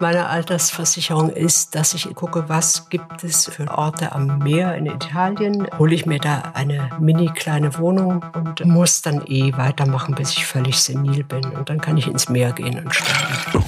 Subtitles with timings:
[0.00, 5.66] Meine Altersversicherung ist, dass ich gucke, was gibt es für Orte am Meer in Italien.
[5.76, 10.46] Hole ich mir da eine mini kleine Wohnung und muss dann eh weitermachen, bis ich
[10.46, 11.44] völlig senil bin.
[11.46, 13.64] Und dann kann ich ins Meer gehen und sterben.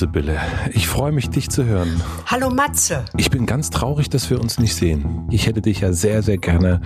[0.00, 0.40] Sibylle,
[0.72, 2.00] ich freue mich, dich zu hören.
[2.24, 3.04] Hallo Matze.
[3.18, 5.28] Ich bin ganz traurig, dass wir uns nicht sehen.
[5.30, 6.80] Ich hätte dich ja sehr, sehr gerne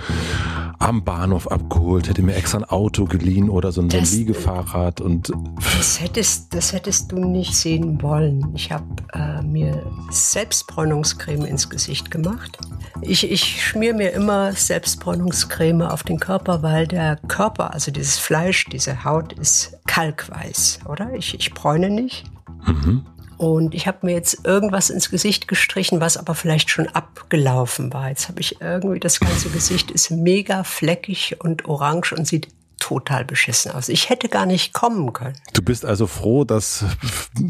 [0.80, 5.30] am Bahnhof abgeholt, hätte mir extra ein Auto geliehen oder so ein, das, Liegefahrrad und.
[5.77, 8.50] Das hättest, das hättest du nicht sehen wollen.
[8.56, 12.59] Ich habe äh, mir Selbstbräunungscreme ins Gesicht gemacht.
[13.01, 18.65] Ich, ich schmier mir immer Selbstbräunungscreme auf den Körper, weil der Körper, also dieses Fleisch,
[18.65, 21.15] diese Haut ist kalkweiß, oder?
[21.15, 22.24] Ich, ich bräune nicht.
[22.66, 23.06] Mhm.
[23.36, 28.08] Und ich habe mir jetzt irgendwas ins Gesicht gestrichen, was aber vielleicht schon abgelaufen war.
[28.08, 32.48] Jetzt habe ich irgendwie, das ganze Gesicht ist mega fleckig und orange und sieht
[32.85, 33.88] total beschissen aus.
[33.88, 35.37] Ich hätte gar nicht kommen können.
[35.54, 36.85] Du bist also froh, dass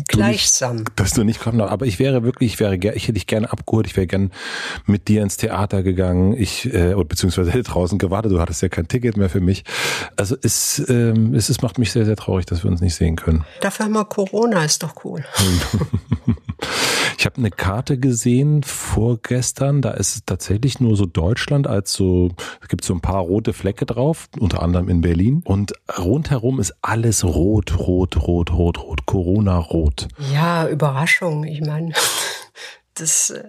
[0.07, 1.73] gleichsam, du nicht, dass du nicht kommen darfst.
[1.73, 3.87] Aber ich wäre wirklich, ich wäre, ich hätte dich gerne abgeholt.
[3.89, 4.31] Ich wäre gerne
[4.87, 6.35] mit dir ins Theater gegangen.
[6.35, 8.31] Ich äh, beziehungsweise hätte draußen gewartet.
[8.31, 9.65] Du hattest ja kein Ticket mehr für mich.
[10.15, 13.17] Also es, ähm, es, es macht mich sehr, sehr traurig, dass wir uns nicht sehen
[13.17, 13.45] können.
[13.61, 15.25] Dafür haben wir Corona, ist doch cool.
[17.25, 22.33] Ich habe eine Karte gesehen vorgestern, da ist es tatsächlich nur so Deutschland als so,
[22.61, 25.24] es gibt so ein paar rote Flecke drauf, unter anderem in Berlin.
[25.33, 30.09] Und rundherum ist alles rot, rot, rot, rot, rot, Corona-rot.
[30.33, 31.45] Ja, Überraschung.
[31.45, 31.93] Ich meine,
[32.95, 33.45] das äh,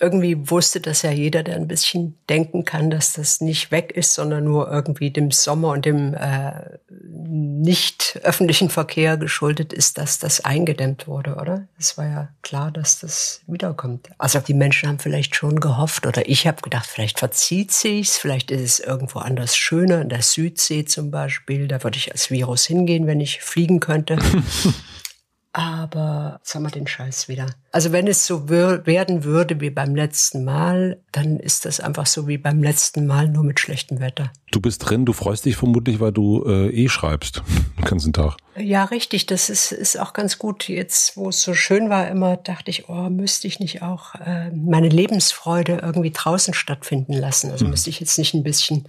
[0.00, 4.14] irgendwie wusste das ja jeder, der ein bisschen denken kann, dass das nicht weg ist,
[4.14, 6.78] sondern nur irgendwie dem Sommer und dem äh,
[7.38, 11.66] nicht öffentlichen Verkehr geschuldet ist, dass das eingedämmt wurde, oder?
[11.78, 14.10] Es war ja klar, dass das wiederkommt.
[14.18, 18.50] Also die Menschen haben vielleicht schon gehofft oder ich habe gedacht, vielleicht verzieht sich's, vielleicht
[18.50, 21.68] ist es irgendwo anders schöner, in der Südsee zum Beispiel.
[21.68, 24.18] Da würde ich als Virus hingehen, wenn ich fliegen könnte.
[25.58, 27.46] Aber jetzt haben wir den Scheiß wieder.
[27.72, 32.28] Also wenn es so werden würde wie beim letzten Mal, dann ist das einfach so
[32.28, 34.32] wie beim letzten Mal, nur mit schlechtem Wetter.
[34.52, 37.42] Du bist drin, du freust dich vermutlich, weil du äh, eh schreibst
[37.76, 38.36] den ganzen Tag.
[38.56, 39.26] Ja, richtig.
[39.26, 40.68] Das ist, ist auch ganz gut.
[40.68, 44.52] Jetzt, wo es so schön war, immer dachte ich, oh, müsste ich nicht auch äh,
[44.52, 47.50] meine Lebensfreude irgendwie draußen stattfinden lassen.
[47.50, 47.72] Also hm.
[47.72, 48.86] müsste ich jetzt nicht ein bisschen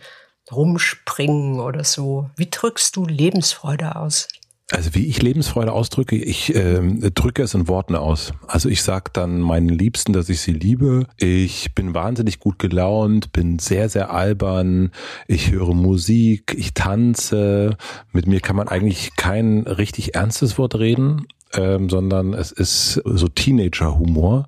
[0.51, 2.29] rumspringen oder so.
[2.35, 4.27] Wie drückst du Lebensfreude aus?
[4.71, 6.79] Also wie ich Lebensfreude ausdrücke, ich äh,
[7.11, 8.33] drücke es in Worten aus.
[8.45, 11.07] Also ich sage dann meinen Liebsten, dass ich sie liebe.
[11.17, 14.91] Ich bin wahnsinnig gut gelaunt, bin sehr, sehr albern.
[15.27, 17.77] Ich höre Musik, ich tanze.
[18.11, 21.25] Mit mir kann man eigentlich kein richtig ernstes Wort reden.
[21.51, 24.45] Ähm, sondern es ist so Teenager-Humor.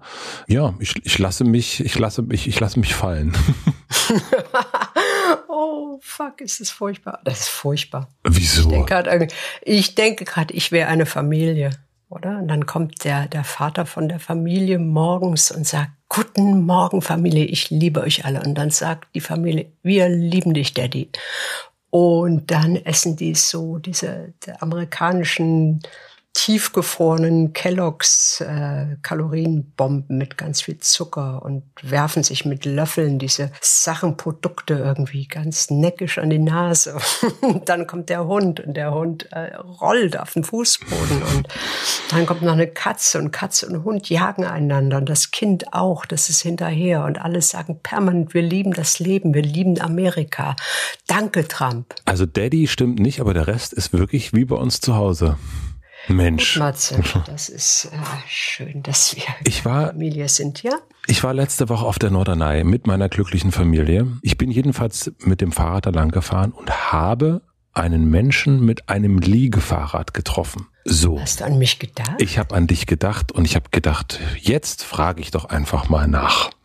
[0.47, 3.33] Ja, ich, ich lasse mich, ich lasse mich, ich lasse mich fallen.
[5.47, 7.19] oh, fuck, ist das furchtbar.
[7.24, 8.09] Das ist furchtbar.
[8.24, 8.69] Wieso?
[9.62, 11.72] Ich denke gerade, ich wäre eine Familie,
[12.09, 12.40] oder?
[12.40, 17.46] Und dann kommt der, der Vater von der Familie morgens und sagt, Guten Morgen, Familie,
[17.46, 18.42] ich liebe euch alle.
[18.42, 21.09] Und dann sagt die Familie, wir lieben dich, Daddy.
[21.90, 25.81] Und dann essen die so diese amerikanischen
[26.34, 34.75] tiefgefrorenen Kelloggs äh, Kalorienbomben mit ganz viel Zucker und werfen sich mit Löffeln diese Sachenprodukte
[34.75, 36.97] irgendwie ganz neckisch an die Nase.
[37.66, 41.47] dann kommt der Hund und der Hund äh, rollt auf den Fußboden und
[42.09, 46.06] dann kommt noch eine Katze und Katze und Hund jagen einander und das Kind auch,
[46.06, 50.56] das ist hinterher und alle sagen permanent, wir lieben das Leben, wir lieben Amerika.
[51.08, 51.94] Danke, Trump.
[52.06, 55.38] Also Daddy stimmt nicht, aber der Rest ist wirklich wie bei uns zu Hause.
[56.07, 56.56] Mensch.
[56.56, 57.97] Gut, Matze, das ist äh,
[58.28, 60.73] schön, dass wir ich war, Familie sind, ja?
[61.07, 64.07] Ich war letzte Woche auf der Norderney mit meiner glücklichen Familie.
[64.22, 67.41] Ich bin jedenfalls mit dem Fahrrad da lang gefahren und habe
[67.73, 70.67] einen Menschen mit einem Liegefahrrad getroffen.
[70.83, 71.19] So.
[71.19, 72.21] Hast du an mich gedacht?
[72.21, 76.07] Ich habe an dich gedacht und ich habe gedacht, jetzt frage ich doch einfach mal
[76.07, 76.51] nach.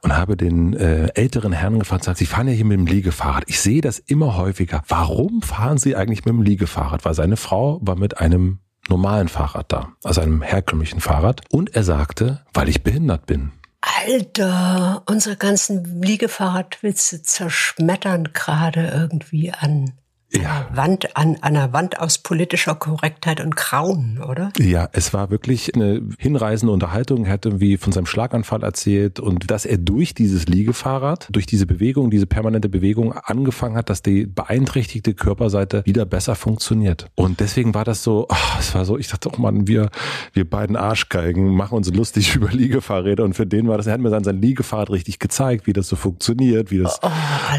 [0.00, 3.42] Und habe den äh, älteren Herrn gefragt, sagt, Sie fahren ja hier mit dem Liegefahrrad.
[3.48, 4.84] Ich sehe das immer häufiger.
[4.86, 7.04] Warum fahren Sie eigentlich mit dem Liegefahrrad?
[7.04, 11.42] Weil seine Frau war mit einem normalen Fahrrad da, also einem herkömmlichen Fahrrad.
[11.50, 13.50] Und er sagte, weil ich behindert bin.
[13.96, 19.92] Alter, unsere ganzen Liegefahrradwitze zerschmettern gerade irgendwie an
[20.32, 20.68] ja.
[20.72, 24.52] Wand, an einer Wand aus politischer Korrektheit und Grauen, oder?
[24.58, 27.24] Ja, es war wirklich eine hinreißende Unterhaltung.
[27.24, 31.66] Er hat irgendwie von seinem Schlaganfall erzählt und dass er durch dieses Liegefahrrad, durch diese
[31.66, 37.06] Bewegung, diese permanente Bewegung angefangen hat, dass die beeinträchtigte Körperseite wieder besser funktioniert.
[37.14, 39.88] Und deswegen war das so, ach, es war so, ich dachte, oh Mann, wir,
[40.34, 44.00] wir beiden Arschgeigen machen uns lustig über Liegefahrräder und für den war das, er hat
[44.00, 46.98] mir dann sein Liegefahrrad richtig gezeigt, wie das so funktioniert, wie das.
[47.02, 47.08] Oh,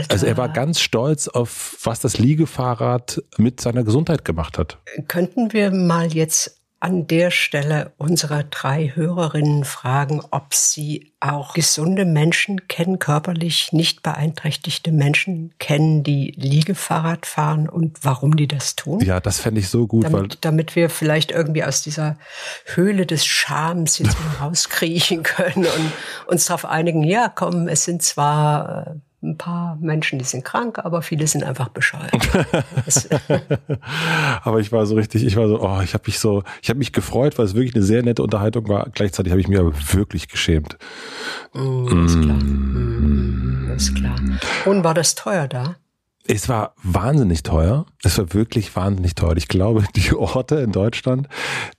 [0.09, 4.79] also er war ganz stolz auf, was das Liegefahrrad Fahrrad mit seiner Gesundheit gemacht hat.
[5.07, 12.03] Könnten wir mal jetzt an der Stelle unserer drei Hörerinnen fragen, ob sie auch gesunde
[12.03, 18.99] Menschen kennen, körperlich nicht beeinträchtigte Menschen kennen, die Liegefahrrad fahren und warum die das tun?
[18.99, 20.03] Ja, das fände ich so gut.
[20.03, 22.17] Damit, weil damit wir vielleicht irgendwie aus dieser
[22.65, 25.91] Höhle des Schams jetzt mal rauskriechen können und
[26.27, 30.79] uns darauf einigen, ja, komm, es sind zwar äh, ein paar Menschen, die sind krank,
[30.79, 32.11] aber viele sind einfach bescheuert.
[34.43, 36.79] aber ich war so richtig, ich war so, oh, ich habe mich so, ich habe
[36.79, 38.87] mich gefreut, weil es wirklich eine sehr nette Unterhaltung war.
[38.93, 40.77] Gleichzeitig habe ich mich aber wirklich geschämt.
[41.53, 42.37] Mm, ist klar.
[42.37, 44.15] Mm, ist klar.
[44.65, 45.75] Und war das teuer da?
[46.25, 47.87] Es war wahnsinnig teuer.
[48.03, 49.35] Es war wirklich wahnsinnig teuer.
[49.35, 51.27] Ich glaube, die Orte in Deutschland,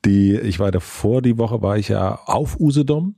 [0.05, 3.15] die, ich war davor die Woche, war ich ja auf Usedom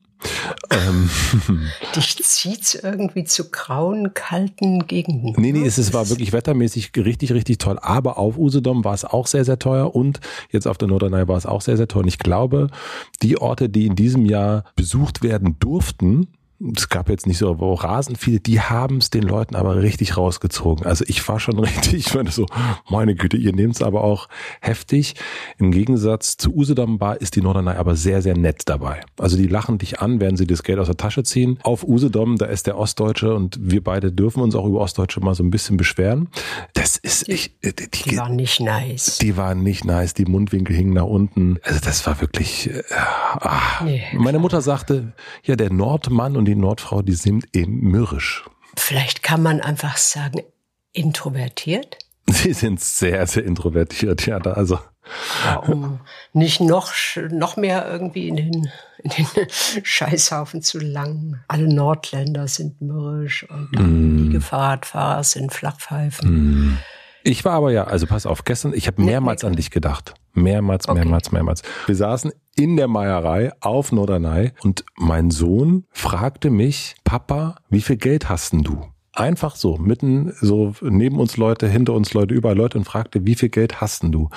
[0.71, 1.11] ähm.
[1.97, 5.35] Dich zieht's irgendwie zu grauen, kalten Gegenden.
[5.37, 7.79] Nee, nee, es, es war wirklich wettermäßig richtig, richtig toll.
[7.81, 10.21] Aber auf Usedom war es auch sehr, sehr teuer und
[10.51, 12.03] jetzt auf der Norderney war es auch sehr, sehr teuer.
[12.03, 12.69] Und ich glaube,
[13.23, 16.29] die Orte, die in diesem Jahr besucht werden durften,
[16.77, 20.87] es gab jetzt nicht so rasend viele, die haben es den Leuten aber richtig rausgezogen.
[20.87, 22.47] Also ich war schon richtig, ich meine so,
[22.89, 24.29] meine Güte, ihr nehmt es aber auch
[24.61, 25.15] heftig.
[25.59, 29.01] Im Gegensatz zu Usedom Bar ist die Norderney aber sehr, sehr nett dabei.
[29.19, 31.59] Also die lachen dich an, werden sie das Geld aus der Tasche ziehen.
[31.63, 35.35] Auf Usedom, da ist der Ostdeutsche und wir beide dürfen uns auch über Ostdeutsche mal
[35.35, 36.29] so ein bisschen beschweren.
[36.75, 39.19] Das ist, ich, die, die, die waren nicht nice.
[39.19, 41.59] Die waren nicht nice, die Mundwinkel hingen nach unten.
[41.63, 42.83] Also das war wirklich, äh,
[43.41, 43.85] ah.
[43.85, 45.13] nee, meine Mutter sagte,
[45.45, 48.45] ja, der Nordmann und die die Nordfrau, die sind eben mürrisch.
[48.77, 50.43] Vielleicht kann man einfach sagen,
[50.93, 51.99] introvertiert?
[52.29, 54.79] Sie sind sehr, sehr introvertiert, ja, da also.
[55.45, 55.99] Ja, um
[56.33, 56.93] nicht noch,
[57.31, 58.71] noch mehr irgendwie in den,
[59.03, 59.27] in den
[59.83, 61.43] Scheißhaufen zu langen.
[61.49, 64.31] Alle Nordländer sind mürrisch und mm.
[64.31, 66.31] die Fahrradfahrer sind Flachpfeifen.
[66.31, 66.79] Mm.
[67.25, 70.15] Ich war aber ja, also pass auf, gestern, ich habe mehrmals an dich gedacht.
[70.35, 71.01] Mehrmals, okay.
[71.01, 71.63] mehrmals, mehrmals.
[71.87, 77.97] Wir saßen in der Meierei auf Norderney und mein Sohn fragte mich, Papa, wie viel
[77.97, 78.85] Geld hast denn du?
[79.15, 83.35] Einfach so, mitten so neben uns Leute, hinter uns Leute, überall Leute und fragte, wie
[83.35, 84.31] viel Geld hast denn du?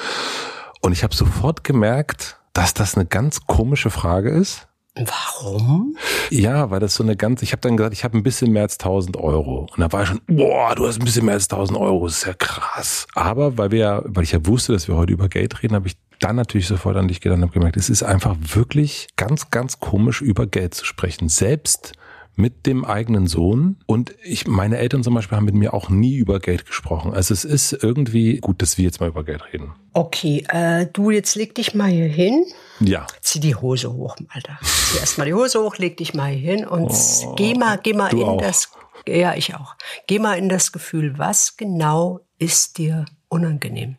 [0.81, 5.97] Und ich habe sofort gemerkt, dass das eine ganz komische Frage ist Warum?
[6.29, 8.61] Ja, weil das so eine ganz, ich habe dann gesagt, ich habe ein bisschen mehr
[8.61, 9.67] als 1000 Euro.
[9.75, 12.19] Und da war ich schon, boah, du hast ein bisschen mehr als 1000 Euro, das
[12.19, 13.05] ist ja krass.
[13.13, 15.87] Aber weil wir ja, weil ich ja wusste, dass wir heute über Geld reden, habe
[15.87, 19.51] ich dann natürlich sofort an dich gedacht und habe gemerkt, es ist einfach wirklich ganz,
[19.51, 21.29] ganz komisch, über Geld zu sprechen.
[21.29, 21.93] Selbst
[22.35, 23.77] mit dem eigenen Sohn.
[23.85, 27.13] Und ich, meine Eltern zum Beispiel haben mit mir auch nie über Geld gesprochen.
[27.13, 29.73] Also es ist irgendwie gut, dass wir jetzt mal über Geld reden.
[29.93, 32.43] Okay, äh, du jetzt leg dich mal hier hin.
[32.79, 33.05] Ja.
[33.21, 34.57] Zieh die Hose hoch, Alter.
[34.63, 37.79] Zieh erst mal die Hose hoch, leg dich mal hier hin und oh, geh mal,
[37.81, 38.41] geh mal in auch.
[38.41, 38.71] das.
[39.07, 39.75] Ja, ich auch.
[40.07, 43.95] Geh mal in das Gefühl, was genau ist dir unangenehm?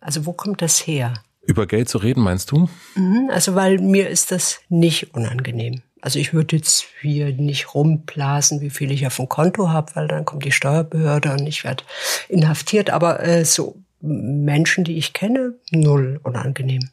[0.00, 1.12] Also wo kommt das her?
[1.46, 2.68] Über Geld zu reden, meinst du?
[2.94, 5.82] Mhm, also weil mir ist das nicht unangenehm.
[6.00, 10.08] Also ich würde jetzt hier nicht rumblasen, wie viel ich auf dem Konto habe, weil
[10.08, 11.84] dann kommt die Steuerbehörde und ich werde
[12.28, 12.90] inhaftiert.
[12.90, 16.90] Aber äh, so Menschen, die ich kenne, null unangenehm.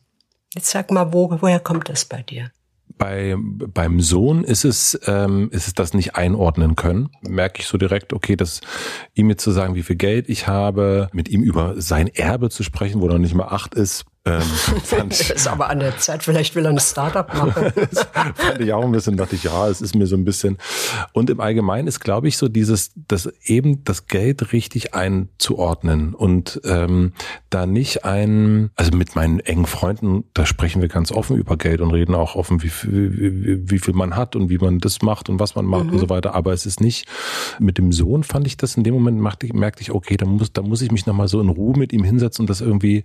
[0.56, 2.52] Jetzt sag mal, wo, woher kommt das bei dir?
[2.98, 7.10] Bei, beim Sohn ist es, ähm, ist es das nicht einordnen können.
[7.22, 8.62] Merke ich so direkt, okay, dass
[9.16, 12.64] ihm jetzt zu sagen, wie viel Geld ich habe, mit ihm über sein Erbe zu
[12.64, 14.42] sprechen, wo noch nicht mal acht ist, ähm,
[14.83, 17.73] fand ist aber an der Zeit, vielleicht will er ein Startup machen.
[18.35, 20.57] fand ich auch ein bisschen, dachte ich, ja, es ist mir so ein bisschen.
[21.11, 26.61] Und im Allgemeinen ist, glaube ich, so dieses, das eben das Geld richtig einzuordnen und
[26.63, 27.11] ähm,
[27.49, 31.81] da nicht ein, also mit meinen engen Freunden, da sprechen wir ganz offen über Geld
[31.81, 35.27] und reden auch offen, wie, wie, wie viel man hat und wie man das macht
[35.27, 35.94] und was man macht mhm.
[35.94, 36.33] und so weiter.
[36.33, 37.09] Aber es ist nicht,
[37.59, 40.25] mit dem Sohn fand ich das in dem Moment, merkte ich, merkte ich okay, da
[40.25, 43.03] muss, da muss ich mich nochmal so in Ruhe mit ihm hinsetzen und das irgendwie,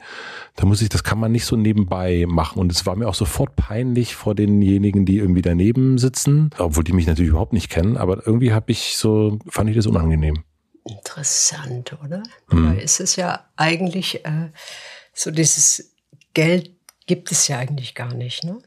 [0.55, 2.59] da muss ich das kann man nicht so nebenbei machen.
[2.59, 6.93] Und es war mir auch sofort peinlich vor denjenigen, die irgendwie daneben sitzen, obwohl die
[6.93, 10.45] mich natürlich überhaupt nicht kennen, aber irgendwie habe ich so, fand ich das unangenehm.
[10.85, 12.23] Interessant, oder?
[12.51, 12.63] Hm.
[12.63, 14.51] Dabei ist es ja eigentlich äh,
[15.15, 15.95] so dieses
[16.35, 16.73] Geld
[17.07, 18.59] gibt es ja eigentlich gar nicht, ne?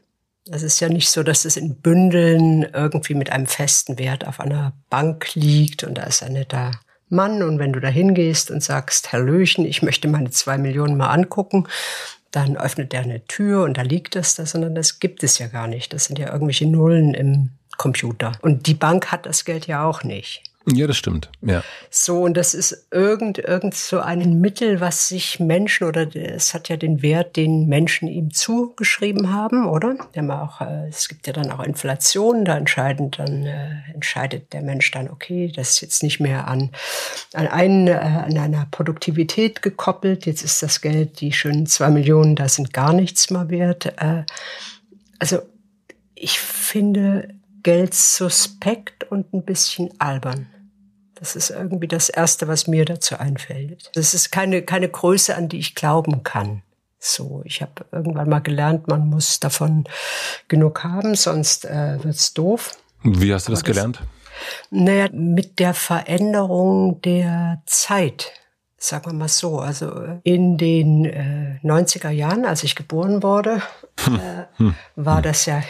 [0.50, 4.40] Es ist ja nicht so, dass es in Bündeln irgendwie mit einem festen Wert auf
[4.40, 6.72] einer Bank liegt und da ist eine da
[7.08, 11.10] Mann und wenn du da hingehst und sagst, Hallöchen, ich möchte meine zwei Millionen mal
[11.10, 11.68] angucken,
[12.32, 15.46] dann öffnet er eine Tür und da liegt es da, sondern das gibt es ja
[15.46, 15.92] gar nicht.
[15.92, 18.32] Das sind ja irgendwelche Nullen im Computer.
[18.40, 20.42] Und die Bank hat das Geld ja auch nicht.
[20.66, 21.28] Ja, das stimmt.
[21.40, 21.64] Ja.
[21.90, 26.68] So, und das ist irgend, irgend so ein Mittel, was sich Menschen oder es hat
[26.68, 29.96] ja den Wert, den Menschen ihm zugeschrieben haben, oder?
[30.14, 34.52] Der mal auch, äh, es gibt ja dann auch Inflation, da entscheiden dann, äh, entscheidet
[34.52, 36.70] der Mensch dann, okay, das ist jetzt nicht mehr an,
[37.32, 42.36] an, einen, äh, an einer Produktivität gekoppelt, jetzt ist das Geld, die schönen zwei Millionen,
[42.36, 43.86] da sind gar nichts mehr wert.
[43.96, 44.24] Äh,
[45.18, 45.40] also,
[46.14, 47.28] ich finde,
[47.62, 50.46] Geld suspekt und ein bisschen albern.
[51.22, 53.92] Das ist irgendwie das Erste, was mir dazu einfällt.
[53.94, 56.62] Das ist keine, keine Größe, an die ich glauben kann.
[56.98, 59.84] So, ich habe irgendwann mal gelernt, man muss davon
[60.48, 62.76] genug haben, sonst äh, wird's doof.
[63.04, 64.02] Wie hast du das, das gelernt?
[64.70, 68.32] Naja, mit der Veränderung der Zeit
[68.82, 73.62] sagen wir mal so, also in den äh, 90er Jahren, als ich geboren wurde,
[74.00, 74.16] hm.
[74.16, 74.74] äh, hm.
[74.96, 75.62] war das ja,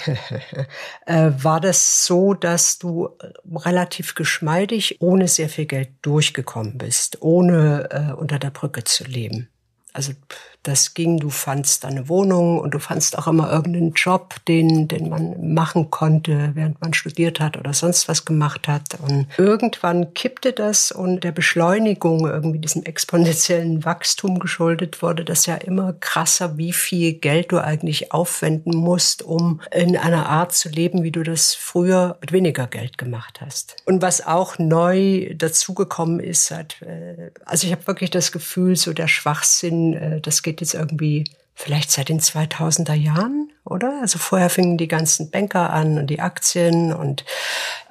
[1.06, 3.10] äh, war das so, dass du
[3.54, 9.50] relativ geschmeidig ohne sehr viel Geld durchgekommen bist, ohne äh, unter der Brücke zu leben.
[9.92, 10.12] Also
[10.62, 15.08] das ging, du fandst eine Wohnung und du fandst auch immer irgendeinen Job, den, den
[15.08, 18.98] man machen konnte, während man studiert hat oder sonst was gemacht hat.
[19.00, 25.56] Und irgendwann kippte das und der Beschleunigung, irgendwie diesem exponentiellen Wachstum geschuldet wurde, das ja
[25.56, 31.02] immer krasser, wie viel Geld du eigentlich aufwenden musst, um in einer Art zu leben,
[31.02, 33.76] wie du das früher mit weniger Geld gemacht hast.
[33.84, 38.92] Und was auch neu dazugekommen ist, seit, äh, also ich habe wirklich das Gefühl, so
[38.92, 44.00] der Schwachsinn, äh, das geht geht jetzt irgendwie vielleicht seit den 2000er Jahren oder?
[44.00, 47.24] Also vorher fingen die ganzen Banker an und die Aktien und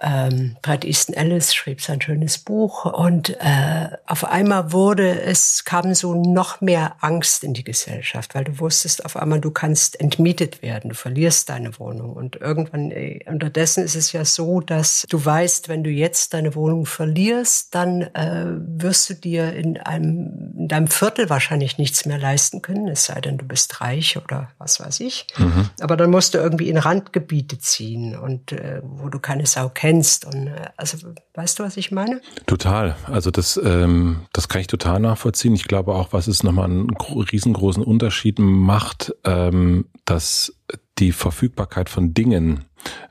[0.01, 5.93] ähm, Brad Easton Ellis schrieb sein schönes Buch und äh, auf einmal wurde es, kam
[5.93, 10.61] so noch mehr Angst in die Gesellschaft, weil du wusstest auf einmal, du kannst entmietet
[10.61, 15.23] werden, du verlierst deine Wohnung und irgendwann, äh, unterdessen ist es ja so, dass du
[15.23, 20.67] weißt, wenn du jetzt deine Wohnung verlierst, dann äh, wirst du dir in einem, in
[20.67, 24.79] deinem Viertel wahrscheinlich nichts mehr leisten können, es sei denn, du bist reich oder was
[24.79, 25.27] weiß ich.
[25.37, 25.60] Mhm.
[25.61, 25.69] Mhm.
[25.81, 30.25] Aber dann musst du irgendwie in Randgebiete ziehen und äh, wo du keine Sau kennst.
[30.25, 30.97] Und äh, also
[31.33, 32.21] weißt du, was ich meine?
[32.45, 32.95] Total.
[33.05, 35.53] Also das, ähm, das kann ich total nachvollziehen.
[35.53, 40.53] Ich glaube auch, was es nochmal einen riesengroßen Unterschied macht, ähm, dass
[40.99, 42.65] die Verfügbarkeit von Dingen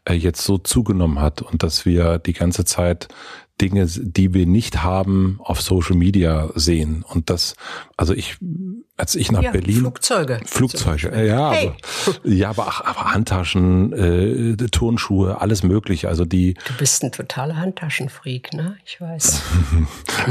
[0.04, 3.08] äh, jetzt so zugenommen hat und dass wir die ganze Zeit
[3.60, 7.04] Dinge, die wir nicht haben, auf Social Media sehen.
[7.06, 7.54] Und das,
[7.96, 8.38] also ich,
[8.96, 9.76] als ich nach ja, Berlin.
[9.76, 10.40] Flugzeuge.
[10.44, 11.72] Flugzeuge, ja, hey.
[12.06, 16.08] aber, ja, aber, ach, aber Handtaschen, äh, Turnschuhe, alles mögliche.
[16.08, 16.54] Also die.
[16.66, 18.76] Du bist ein totaler Handtaschenfreak, ne?
[18.84, 19.42] Ich weiß.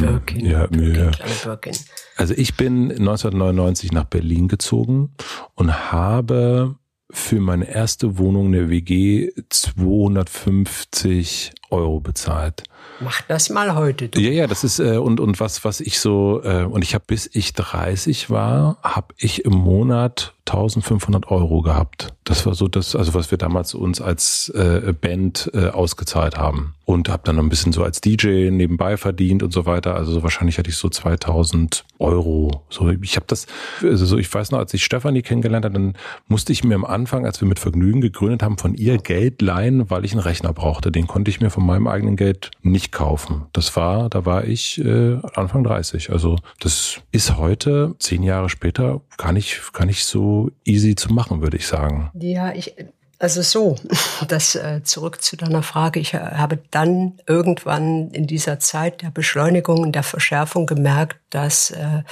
[0.00, 1.10] Birkin, ja, Birkin.
[1.44, 1.76] Birkin.
[2.16, 5.14] Also ich bin 1999 nach Berlin gezogen
[5.54, 6.76] und habe
[7.10, 12.64] für meine erste Wohnung in der WG 250 Euro bezahlt.
[13.00, 14.08] Mach das mal heute.
[14.08, 14.20] Du.
[14.20, 17.04] Ja, ja, das ist äh, und und was was ich so äh, und ich habe
[17.06, 22.14] bis ich 30 war, habe ich im Monat 1500 Euro gehabt.
[22.24, 26.74] Das war so das, also was wir damals uns als äh, Band äh, ausgezahlt haben.
[26.84, 29.94] Und habe dann noch ein bisschen so als DJ nebenbei verdient und so weiter.
[29.94, 32.64] Also so wahrscheinlich hatte ich so 2000 Euro.
[32.70, 33.46] So, ich habe das,
[33.82, 35.94] also so, ich weiß noch, als ich Stefanie kennengelernt habe, dann
[36.28, 39.90] musste ich mir am Anfang, als wir mit Vergnügen gegründet haben, von ihr Geld leihen,
[39.90, 40.90] weil ich einen Rechner brauchte.
[40.90, 43.46] Den konnte ich mir von meinem eigenen Geld nicht kaufen.
[43.52, 46.10] Das war, da war ich äh, Anfang 30.
[46.10, 51.42] Also das ist heute, zehn Jahre später, gar nicht, gar nicht so easy zu machen,
[51.42, 52.10] würde ich sagen.
[52.14, 52.74] Ja, ich,
[53.18, 53.76] also so,
[54.28, 56.00] das äh, zurück zu deiner Frage.
[56.00, 62.02] Ich habe dann irgendwann in dieser Zeit der Beschleunigung und der Verschärfung gemerkt, dass äh,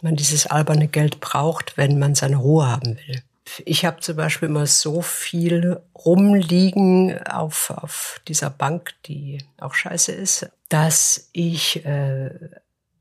[0.00, 3.22] man dieses alberne Geld braucht, wenn man seine Ruhe haben will.
[3.64, 10.12] Ich habe zum Beispiel immer so viel rumliegen auf, auf dieser Bank, die auch scheiße
[10.12, 12.30] ist, dass ich äh,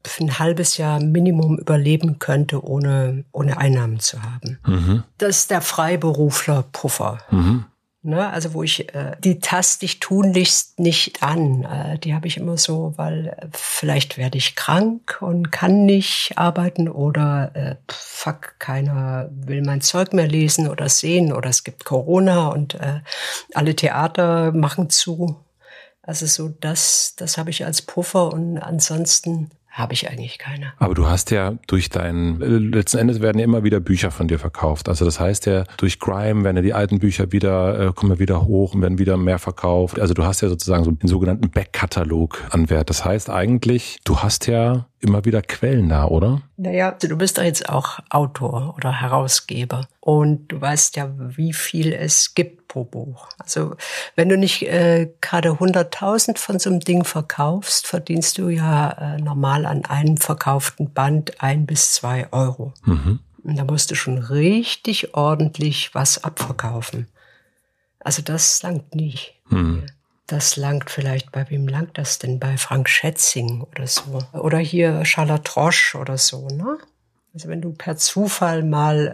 [0.06, 4.60] für ein halbes Jahr Minimum überleben könnte, ohne, ohne Einnahmen zu haben.
[4.66, 5.04] Mhm.
[5.18, 7.20] Das ist der Freiberufler-Puffer.
[7.32, 7.66] Mhm.
[8.08, 11.64] Ne, also wo ich äh, die taste ich tunlichst nicht an.
[11.64, 16.34] Äh, die habe ich immer so, weil äh, vielleicht werde ich krank und kann nicht
[16.36, 21.84] arbeiten oder äh, fuck, keiner will mein Zeug mehr lesen oder sehen oder es gibt
[21.84, 23.00] Corona und äh,
[23.56, 25.44] alle Theater machen zu.
[26.04, 30.72] Also so das, das habe ich als Puffer und ansonsten habe ich eigentlich keine.
[30.80, 34.40] Aber du hast ja durch dein, letzten Endes werden ja immer wieder Bücher von dir
[34.40, 34.88] verkauft.
[34.88, 38.20] Also das heißt ja, durch Grime werden ja die alten Bücher wieder, äh, kommen ja
[38.20, 40.00] wieder hoch und werden wieder mehr verkauft.
[40.00, 42.90] Also du hast ja sozusagen so den sogenannten Backkatalog an Wert.
[42.90, 46.42] Das heißt eigentlich, du hast ja immer wieder Quellen da, oder?
[46.56, 51.52] Naja, also du bist doch jetzt auch Autor oder Herausgeber und du weißt ja, wie
[51.52, 53.30] viel es gibt pro Buch.
[53.38, 53.76] Also
[54.16, 59.18] wenn du nicht äh, gerade 100.000 von so einem Ding verkaufst, verdienst du ja äh,
[59.18, 62.74] normal an einem verkauften Band ein bis zwei Euro.
[62.84, 63.20] Mhm.
[63.44, 67.08] Und da musst du schon richtig ordentlich was abverkaufen.
[68.00, 69.36] Also das langt nicht.
[69.50, 69.86] Mhm.
[70.28, 72.40] Das langt vielleicht, bei wem langt das denn?
[72.40, 74.20] Bei Frank Schätzing oder so.
[74.34, 76.78] Oder hier Charlotte Roche oder so, ne?
[77.36, 79.08] Also wenn du per Zufall mal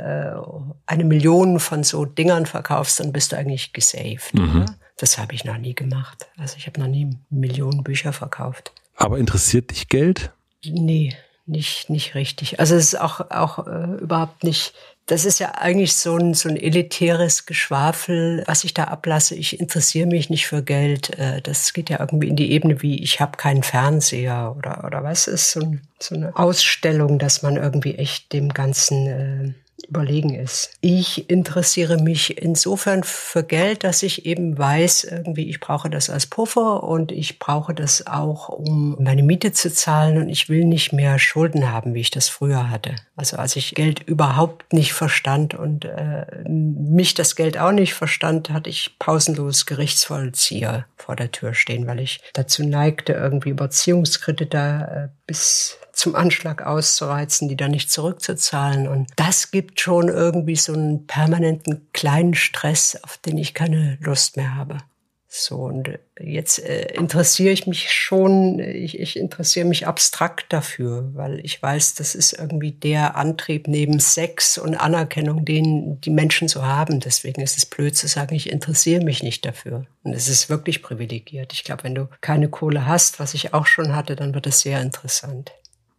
[0.46, 4.36] äh, eine Million von so Dingern verkaufst, dann bist du eigentlich gesaved.
[4.36, 4.66] Mhm.
[4.98, 6.28] Das habe ich noch nie gemacht.
[6.38, 8.74] Also ich habe noch nie Millionen Bücher verkauft.
[8.96, 10.32] Aber interessiert dich Geld?
[10.64, 11.16] Nee,
[11.48, 12.60] nicht, nicht richtig.
[12.60, 14.76] Also es ist auch, auch äh, überhaupt nicht
[15.12, 19.36] das ist ja eigentlich so ein, so ein elitäres Geschwafel, was ich da ablasse.
[19.36, 21.20] Ich interessiere mich nicht für Geld.
[21.20, 25.04] Äh, das geht ja irgendwie in die Ebene wie, ich habe keinen Fernseher oder, oder
[25.04, 29.54] was ist so, ein, so eine Ausstellung, dass man irgendwie echt dem Ganzen äh,
[29.92, 30.72] überlegen ist.
[30.80, 36.26] Ich interessiere mich insofern für Geld, dass ich eben weiß, irgendwie, ich brauche das als
[36.26, 40.94] Puffer und ich brauche das auch, um meine Miete zu zahlen und ich will nicht
[40.94, 42.96] mehr Schulden haben, wie ich das früher hatte.
[43.18, 48.50] Also als ich Geld überhaupt nicht verstand und äh, mich das Geld auch nicht verstand,
[48.50, 55.16] hatte ich pausenlos Gerichtsvollzieher vor der Tür stehen, weil ich dazu neigte, irgendwie Überziehungskredite äh,
[55.28, 58.88] bis zum Anschlag auszureizen, die dann nicht zurückzuzahlen.
[58.88, 64.38] Und das gibt schon irgendwie so einen permanenten kleinen Stress, auf den ich keine Lust
[64.38, 64.78] mehr habe.
[65.34, 71.40] So, und jetzt äh, interessiere ich mich schon, ich, ich interessiere mich abstrakt dafür, weil
[71.46, 76.66] ich weiß, das ist irgendwie der Antrieb neben Sex und Anerkennung, den die Menschen so
[76.66, 77.00] haben.
[77.00, 79.86] Deswegen ist es blöd zu sagen, ich interessiere mich nicht dafür.
[80.04, 81.54] Und es ist wirklich privilegiert.
[81.54, 84.60] Ich glaube, wenn du keine Kohle hast, was ich auch schon hatte, dann wird es
[84.60, 85.54] sehr interessant.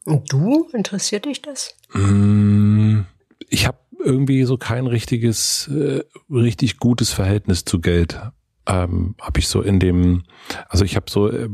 [0.04, 0.68] Und du?
[0.72, 1.74] Interessiert dich das?
[1.92, 3.00] Mm,
[3.48, 8.18] ich habe irgendwie so kein richtiges, äh, richtig gutes Verhältnis zu Geld
[8.66, 10.22] ähm, habe ich so in dem,
[10.68, 11.48] also ich habe so, äh,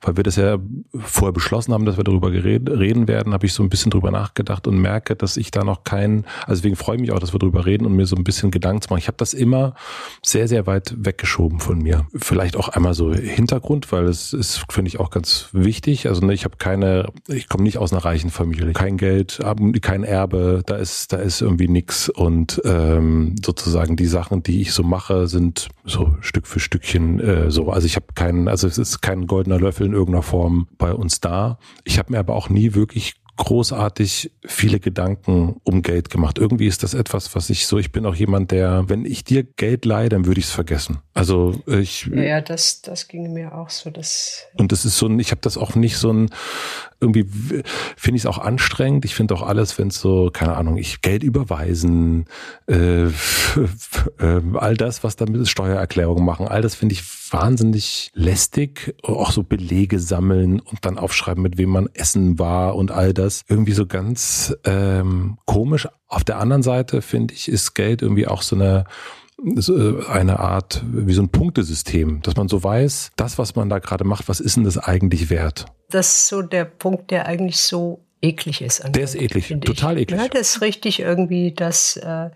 [0.00, 0.58] weil wir das ja
[0.98, 4.66] vorher beschlossen haben, dass wir darüber reden werden, habe ich so ein bisschen drüber nachgedacht
[4.66, 7.38] und merke, dass ich da noch kein, also deswegen freue ich mich auch, dass wir
[7.38, 9.00] drüber reden und mir so ein bisschen Gedanken zu machen.
[9.00, 9.74] Ich habe das immer
[10.24, 12.06] sehr, sehr weit weggeschoben von mir.
[12.14, 16.08] Vielleicht auch einmal so Hintergrund, weil es ist, finde ich, auch ganz wichtig.
[16.08, 19.40] Also ne, ich habe keine, ich komme nicht aus einer reichen Familie, kein Geld,
[19.82, 24.72] kein Erbe, da ist, da ist irgendwie nix und ähm, sozusagen die Sachen, die ich
[24.72, 27.70] so mache, sind so Stück für Stückchen äh, so.
[27.70, 31.20] Also ich habe keinen, also es ist kein goldener Löffel in irgendeiner Form bei uns
[31.20, 31.58] da.
[31.84, 36.38] Ich habe mir aber auch nie wirklich großartig viele Gedanken um Geld gemacht.
[36.38, 39.42] Irgendwie ist das etwas, was ich so, ich bin auch jemand, der, wenn ich dir
[39.42, 40.98] Geld leihe, dann würde ich es vergessen.
[41.12, 42.06] Also ich.
[42.06, 43.90] Ja, ja, das, das ging mir auch so.
[43.90, 46.30] Das und das ist so ein, ich habe das auch nicht so ein,
[47.00, 47.26] irgendwie
[47.96, 49.04] finde ich es auch anstrengend.
[49.04, 52.26] Ich finde auch alles, wenn es so, keine Ahnung, ich Geld überweisen,
[52.66, 53.10] äh, äh,
[54.54, 58.96] all das, was damit ist, Steuererklärungen machen, all das finde ich wahnsinnig lästig.
[59.02, 63.42] Auch so Belege sammeln und dann aufschreiben, mit wem man essen war und all das.
[63.48, 65.88] Irgendwie so ganz ähm, komisch.
[66.08, 68.84] Auf der anderen Seite finde ich, ist Geld irgendwie auch so eine
[69.38, 73.78] äh, eine Art wie so ein Punktesystem, dass man so weiß, das, was man da
[73.80, 75.66] gerade macht, was ist denn das eigentlich wert?
[75.90, 78.82] Das ist so der Punkt, der eigentlich so eklig ist.
[78.86, 80.18] Der ist eklig, total eklig.
[80.18, 82.30] Ja, das ist richtig irgendwie, dass äh,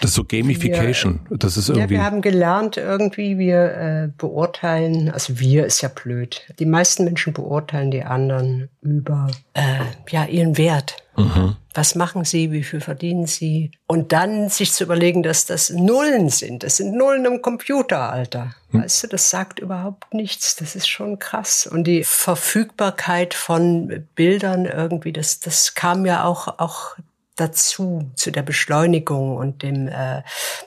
[0.00, 1.20] das ist so Gamification.
[1.28, 1.94] Wir, das ist irgendwie.
[1.94, 6.42] Ja, wir haben gelernt irgendwie, wir äh, beurteilen, also wir ist ja blöd.
[6.58, 11.01] Die meisten Menschen beurteilen die anderen über äh, ja ihren Wert.
[11.16, 11.56] Mhm.
[11.74, 12.52] Was machen sie?
[12.52, 13.70] Wie viel verdienen sie?
[13.86, 16.62] Und dann sich zu überlegen, dass das Nullen sind.
[16.62, 18.54] Das sind Nullen im Computeralter.
[18.70, 18.82] Hm.
[18.82, 20.56] Weißt du, das sagt überhaupt nichts.
[20.56, 21.66] Das ist schon krass.
[21.66, 26.96] Und die Verfügbarkeit von Bildern irgendwie, das, das kam ja auch, auch
[27.36, 30.22] dazu, zu der Beschleunigung und dem äh,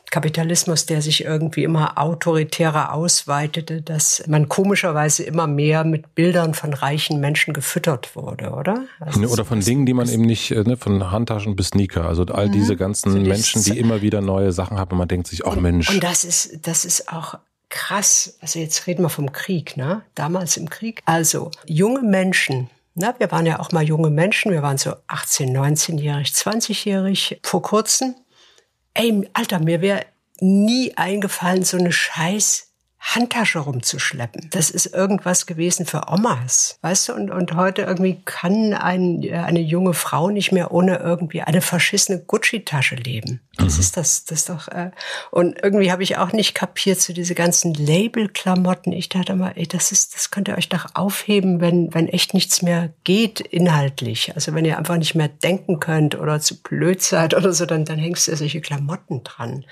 [0.10, 6.74] Kapitalismus, der sich irgendwie immer autoritärer ausweitete, dass man komischerweise immer mehr mit Bildern von
[6.74, 8.86] reichen Menschen gefüttert wurde, oder?
[9.00, 12.26] Also oder von Dingen, die man eben nicht, äh, ne, von Handtaschen bis Sneaker, also
[12.26, 12.54] all mhm.
[12.54, 15.58] diese ganzen also Menschen, die immer wieder neue Sachen haben und man denkt sich, auch
[15.58, 15.90] oh Mensch.
[15.90, 17.38] Und das ist, das ist auch
[17.70, 18.38] krass.
[18.42, 20.02] Also jetzt reden wir vom Krieg, ne?
[20.16, 21.02] Damals im Krieg.
[21.06, 25.56] Also junge Menschen, na, wir waren ja auch mal junge Menschen, wir waren so 18,
[25.56, 28.16] 19-jährig, 20-jährig vor kurzem.
[28.94, 30.06] Ey, Alter, mir wäre
[30.40, 32.72] nie eingefallen, so eine scheiß
[33.14, 34.50] Handtasche rumzuschleppen.
[34.52, 37.14] Das ist irgendwas gewesen für Omas, weißt du?
[37.14, 42.20] Und, und heute irgendwie kann ein, eine junge Frau nicht mehr ohne irgendwie eine verschissene
[42.20, 43.42] Gucci-Tasche leben.
[43.58, 43.80] Das mhm.
[43.80, 44.68] ist das, das ist doch.
[44.70, 44.90] Äh,
[45.30, 48.92] und irgendwie habe ich auch nicht kapiert so diese ganzen Label-Klamotten.
[48.92, 52.34] Ich dachte mal, ey, das ist, das könnt ihr euch doch aufheben, wenn wenn echt
[52.34, 54.34] nichts mehr geht inhaltlich.
[54.34, 57.86] Also wenn ihr einfach nicht mehr denken könnt oder zu blöd seid oder so, dann
[57.86, 59.64] dann hängst du solche Klamotten dran.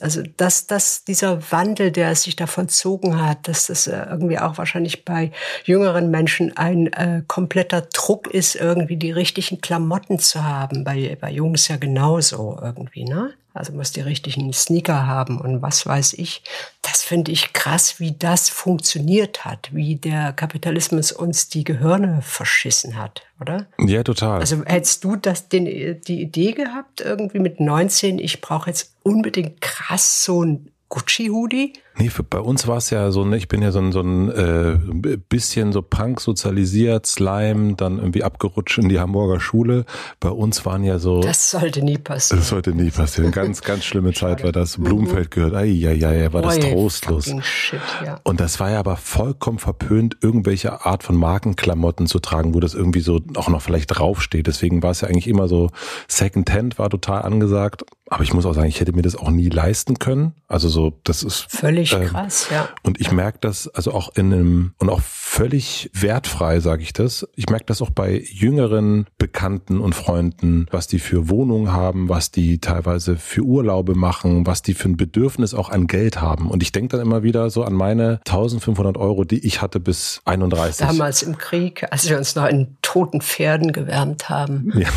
[0.00, 4.58] Also dass, dass dieser Wandel, der sich da vollzogen hat, dass das äh, irgendwie auch
[4.58, 5.32] wahrscheinlich bei
[5.64, 10.84] jüngeren Menschen ein äh, kompletter Druck ist, irgendwie die richtigen Klamotten zu haben.
[10.84, 13.34] Bei, bei Jungs ja genauso irgendwie, ne?
[13.54, 16.42] Also muss die richtigen Sneaker haben und was weiß ich.
[16.80, 22.96] Das finde ich krass, wie das funktioniert hat, wie der Kapitalismus uns die Gehirne verschissen
[22.96, 23.66] hat, oder?
[23.78, 24.40] Ja, total.
[24.40, 25.66] Also hättest du das den,
[26.00, 31.74] die Idee gehabt, irgendwie mit 19, ich brauche jetzt unbedingt krass so ein Gucci-Hoodie?
[31.98, 34.00] Nee, für, bei uns war es ja so, ne, ich bin ja so ein, so
[34.00, 39.84] ein äh, bisschen so Punk sozialisiert, Slime, dann irgendwie abgerutscht in die Hamburger Schule.
[40.18, 41.20] Bei uns waren ja so.
[41.20, 42.40] Das sollte nie passieren.
[42.40, 43.30] Das sollte nie passieren.
[43.30, 44.78] Ganz, ganz schlimme Zeit war das.
[44.78, 45.54] Blumenfeld gehört.
[45.54, 47.32] Ei, ja, ja, ja, war das Boy, trostlos.
[47.42, 48.20] Shit, ja.
[48.24, 52.74] Und das war ja aber vollkommen verpönt, irgendwelche Art von Markenklamotten zu tragen, wo das
[52.74, 54.46] irgendwie so auch noch vielleicht draufsteht.
[54.46, 55.70] Deswegen war es ja eigentlich immer so,
[56.08, 57.84] Secondhand war total angesagt.
[58.08, 60.34] Aber ich muss auch sagen, ich hätte mir das auch nie leisten können.
[60.46, 62.68] Also so, das ist völlig äh, krass, ja.
[62.82, 67.26] Und ich merke das also auch in einem und auch völlig wertfrei sage ich das.
[67.36, 72.30] Ich merke das auch bei jüngeren Bekannten und Freunden, was die für Wohnungen haben, was
[72.30, 76.50] die teilweise für Urlaube machen, was die für ein Bedürfnis auch an Geld haben.
[76.50, 80.20] Und ich denke dann immer wieder so an meine 1500 Euro, die ich hatte bis
[80.26, 80.86] 31.
[80.86, 84.72] Damals im Krieg, als wir uns noch in toten Pferden gewärmt haben.
[84.82, 84.88] Ja.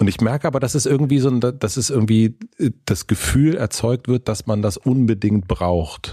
[0.00, 4.08] Und ich merke aber, dass es irgendwie so, dass es irgendwie äh, das Gefühl erzeugt
[4.08, 5.60] wird, dass man das unbedingt braucht,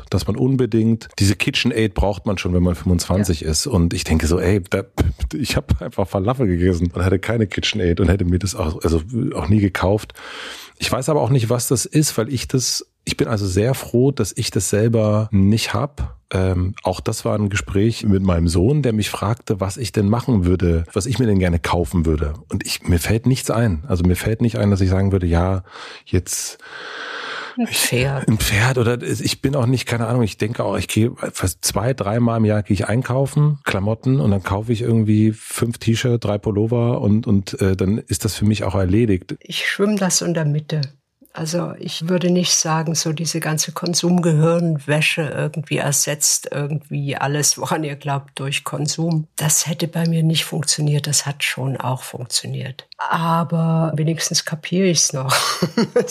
[0.09, 3.49] dass man unbedingt diese KitchenAid braucht man schon, wenn man 25 ja.
[3.49, 3.67] ist.
[3.67, 4.83] Und ich denke so, ey, da,
[5.33, 9.01] ich habe einfach Falafel gegessen und hatte keine KitchenAid und hätte mir das auch, also
[9.35, 10.13] auch nie gekauft.
[10.77, 13.73] Ich weiß aber auch nicht, was das ist, weil ich das ich bin also sehr
[13.73, 16.17] froh, dass ich das selber nicht hab.
[16.29, 20.09] Ähm, auch das war ein Gespräch mit meinem Sohn, der mich fragte, was ich denn
[20.09, 22.33] machen würde, was ich mir denn gerne kaufen würde.
[22.49, 23.85] Und ich, mir fällt nichts ein.
[23.87, 25.63] Also mir fällt nicht ein, dass ich sagen würde, ja,
[26.05, 26.57] jetzt
[27.57, 28.27] ein Pferd.
[28.27, 31.63] Ein Pferd oder ich bin auch nicht, keine Ahnung, ich denke auch, ich gehe fast
[31.65, 36.19] zwei, dreimal im Jahr gehe ich einkaufen, Klamotten und dann kaufe ich irgendwie fünf T-Shirts,
[36.19, 39.35] drei Pullover und, und äh, dann ist das für mich auch erledigt.
[39.39, 40.81] Ich schwimme das in der Mitte.
[41.37, 47.95] Also ich würde nicht sagen, so diese ganze Konsumgehirnwäsche irgendwie ersetzt irgendwie alles, woran ihr
[47.95, 49.27] glaubt, durch Konsum.
[49.35, 51.05] Das hätte bei mir nicht funktioniert.
[51.05, 52.87] Das hat schon auch funktioniert.
[52.97, 55.35] Aber wenigstens kapiere ich es noch.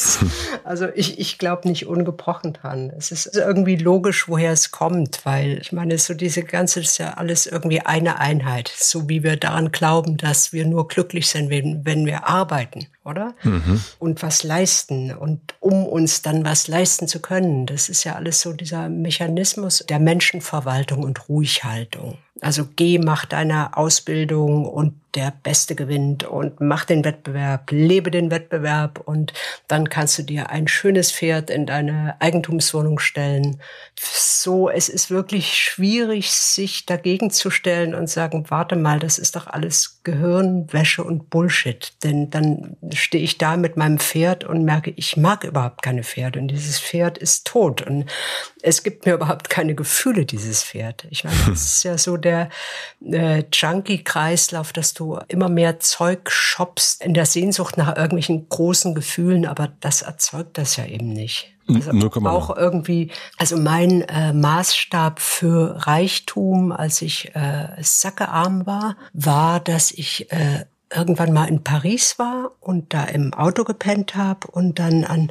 [0.65, 2.93] also ich, ich glaube nicht ungebrochen dran.
[2.97, 7.15] Es ist irgendwie logisch, woher es kommt, weil ich meine, so diese ganze ist ja
[7.15, 8.73] alles irgendwie eine Einheit.
[8.73, 13.35] So wie wir daran glauben, dass wir nur glücklich sind, wenn, wenn wir arbeiten oder?
[13.45, 13.81] Mhm.
[13.99, 17.67] Und was leisten und um uns dann was leisten zu können.
[17.67, 22.19] Das ist ja alles so dieser Mechanismus der Menschenverwaltung und Ruhighaltung.
[22.41, 28.31] Also geh, mach deine Ausbildung und der Beste gewinnt und mach den Wettbewerb, lebe den
[28.31, 29.33] Wettbewerb und
[29.67, 33.61] dann kannst du dir ein schönes Pferd in deine Eigentumswohnung stellen.
[33.99, 39.37] So, es ist wirklich schwierig, sich dagegen zu stellen und sagen, warte mal, das ist
[39.37, 41.95] doch alles Gehirnwäsche und Bullshit.
[42.05, 46.39] Denn dann stehe ich da mit meinem Pferd und merke, ich mag überhaupt keine Pferde
[46.39, 48.05] und dieses Pferd ist tot und
[48.63, 51.07] es gibt mir überhaupt keine Gefühle, dieses Pferd.
[51.11, 52.49] Ich meine, das ist ja so der
[53.05, 59.47] äh, Junkie-Kreislauf, dass du immer mehr Zeug shoppst in der Sehnsucht nach irgendwelchen großen Gefühlen,
[59.47, 61.53] aber das erzeugt das ja eben nicht.
[61.69, 61.91] Also
[62.27, 69.91] auch irgendwie, also mein äh, Maßstab für Reichtum, als ich äh, sackearm war, war, dass
[69.91, 75.05] ich äh, irgendwann mal in Paris war und da im Auto gepennt habe und dann
[75.05, 75.31] an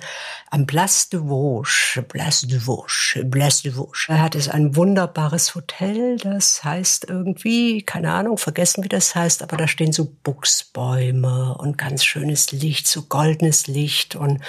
[0.49, 4.05] am Place de Vosges, Place de Vosges, Place de Vosges.
[4.07, 9.43] Da hat es ein wunderbares Hotel, das heißt irgendwie, keine Ahnung, vergessen wie das heißt,
[9.43, 14.41] aber da stehen so Buchsbäume und ganz schönes Licht, so goldenes Licht und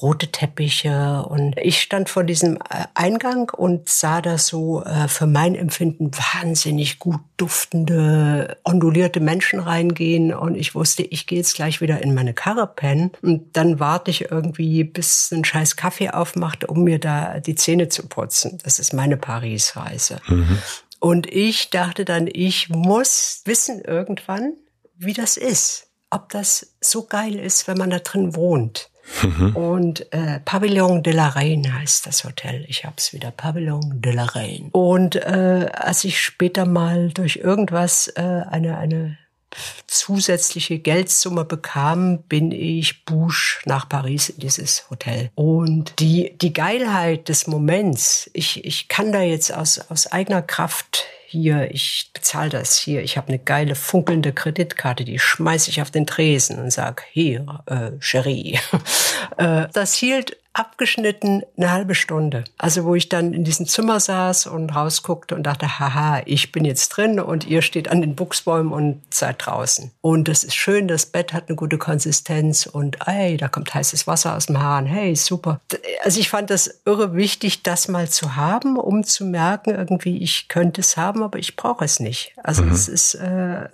[0.00, 5.26] rote Teppiche und ich stand vor diesem äh, Eingang und sah da so äh, für
[5.26, 11.80] mein Empfinden wahnsinnig gut duftende, ondulierte Menschen reingehen und ich wusste, ich gehe jetzt gleich
[11.80, 16.68] wieder in meine Karre pennen und dann warte ich irgendwie, bis ein scheiß Kaffee aufmacht,
[16.68, 18.60] um mir da die Zähne zu putzen.
[18.62, 20.20] Das ist meine Paris-Reise.
[20.28, 20.58] Mhm.
[21.00, 24.52] Und ich dachte dann, ich muss wissen irgendwann,
[24.94, 25.88] wie das ist.
[26.10, 28.91] Ob das so geil ist, wenn man da drin wohnt.
[29.22, 29.56] Mhm.
[29.56, 32.64] Und äh, Pavillon de la Reine heißt das Hotel.
[32.68, 34.70] Ich hab's wieder, Pavillon de la Reine.
[34.72, 39.18] Und äh, als ich später mal durch irgendwas äh, eine, eine
[39.86, 45.30] zusätzliche Geldsumme bekam, bin ich Bouche nach Paris in dieses Hotel.
[45.34, 51.04] Und die, die Geilheit des Moments, ich, ich kann da jetzt aus, aus eigener Kraft
[51.32, 55.90] hier, ich bezahle das hier, ich habe eine geile funkelnde Kreditkarte, die schmeiße ich auf
[55.90, 58.58] den Tresen und sag, hier, äh, Cherie.
[59.38, 62.44] äh, das hielt abgeschnitten eine halbe Stunde.
[62.58, 66.64] Also wo ich dann in diesem Zimmer saß und rausguckte und dachte, haha, ich bin
[66.64, 69.90] jetzt drin und ihr steht an den Buchsbäumen und seid draußen.
[70.00, 74.06] Und das ist schön, das Bett hat eine gute Konsistenz und ey, da kommt heißes
[74.06, 74.86] Wasser aus dem Hahn.
[74.86, 75.60] Hey, super.
[76.04, 80.48] Also ich fand das irre wichtig, das mal zu haben, um zu merken, irgendwie, ich
[80.48, 82.34] könnte es haben, aber ich brauche es nicht.
[82.42, 82.72] Also mhm.
[82.72, 83.68] es ist äh,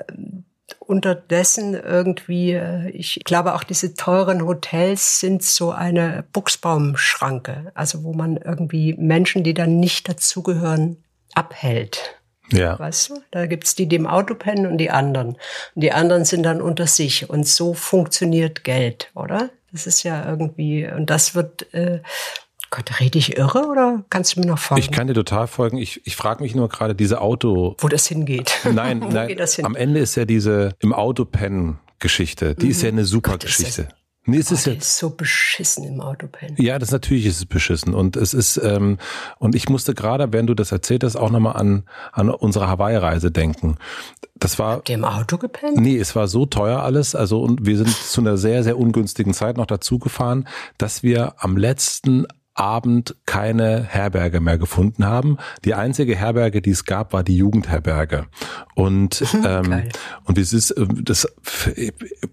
[0.80, 8.12] unterdessen irgendwie, äh, ich glaube auch diese teuren Hotels sind so eine Buchsbaumschranke, also wo
[8.12, 11.02] man irgendwie Menschen, die dann nicht dazugehören,
[11.34, 12.18] abhält.
[12.50, 12.78] Ja.
[12.78, 13.22] Weißt du?
[13.30, 15.36] Da gibt's die, die im Auto pennen und die anderen.
[15.74, 17.28] Und die anderen sind dann unter sich.
[17.28, 19.50] Und so funktioniert Geld, oder?
[19.70, 22.00] Das ist ja irgendwie, und das wird äh,
[22.70, 24.82] Gott, rede ich irre oder kannst du mir noch folgen?
[24.82, 25.78] Ich kann dir total folgen.
[25.78, 27.76] Ich, ich frage mich nur gerade, diese Auto.
[27.78, 28.52] Wo das hingeht.
[28.70, 29.28] Nein, nein.
[29.28, 29.64] Hin?
[29.64, 32.54] Am Ende ist ja diese im Auto pennen Geschichte.
[32.54, 32.70] Die mhm.
[32.70, 33.88] ist ja eine super Gott, Geschichte.
[34.28, 36.54] Nee, es oh, ist ja ist so beschissen im Autopen.
[36.58, 38.98] Ja, das natürlich ist es beschissen und es ist ähm,
[39.38, 43.30] und ich musste gerade, während du das erzählt hast, auch nochmal an an unsere Hawaii-Reise
[43.30, 43.78] denken.
[44.34, 44.76] Das war.
[44.76, 45.78] Habt ihr im Auto gepennt?
[45.78, 49.32] Nee, es war so teuer alles, also und wir sind zu einer sehr sehr ungünstigen
[49.32, 52.26] Zeit noch dazu gefahren, dass wir am letzten
[52.58, 55.38] Abend keine Herberge mehr gefunden haben.
[55.64, 58.26] Die einzige Herberge, die es gab, war die Jugendherberge.
[58.74, 59.84] Und ähm,
[60.24, 61.26] und es ist äh, das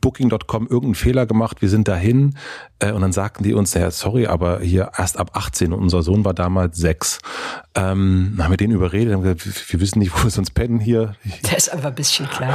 [0.01, 1.61] Booking.com irgendeinen Fehler gemacht.
[1.61, 2.35] Wir sind dahin
[2.79, 5.73] äh, und dann sagten die uns, ja sorry, aber hier erst ab 18.
[5.73, 7.19] Und unser Sohn war damals sechs.
[7.77, 11.15] Ähm, haben wir den überredet, haben gesagt, wir wissen nicht, wo wir sonst pennen hier.
[11.43, 12.53] Der ist einfach ein bisschen klein.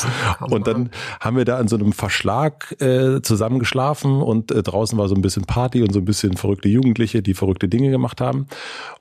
[0.40, 5.08] und dann haben wir da in so einem Verschlag äh, zusammengeschlafen und äh, draußen war
[5.08, 8.46] so ein bisschen Party und so ein bisschen verrückte Jugendliche, die verrückte Dinge gemacht haben.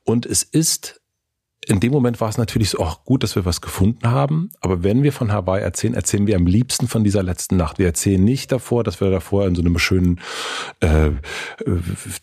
[0.03, 1.00] Und es ist
[1.65, 4.49] in dem Moment war es natürlich so, auch gut, dass wir was gefunden haben.
[4.61, 7.77] Aber wenn wir von Hawaii erzählen, erzählen wir am liebsten von dieser letzten Nacht.
[7.77, 10.19] Wir erzählen nicht davor, dass wir davor in so einem schönen
[10.79, 11.11] äh, äh,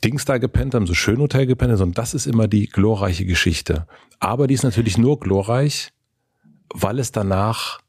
[0.02, 3.26] Dings da gepennt haben, so schön Hotel gepennt haben, sondern das ist immer die glorreiche
[3.26, 3.86] Geschichte.
[4.18, 5.92] Aber die ist natürlich nur glorreich,
[6.74, 7.80] weil es danach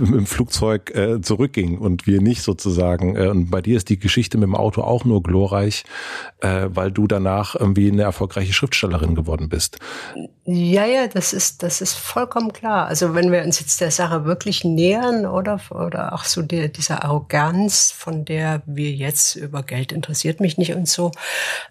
[0.00, 3.16] im Flugzeug äh, zurückging und wir nicht sozusagen.
[3.16, 5.84] Äh, und bei dir ist die Geschichte mit dem Auto auch nur glorreich,
[6.40, 9.78] äh, weil du danach irgendwie eine erfolgreiche Schriftstellerin geworden bist.
[10.52, 12.88] Ja, ja, das ist, das ist vollkommen klar.
[12.88, 17.04] Also wenn wir uns jetzt der Sache wirklich nähern oder, oder auch so der, dieser
[17.04, 21.12] Arroganz, von der wir jetzt über Geld interessiert mich nicht und so,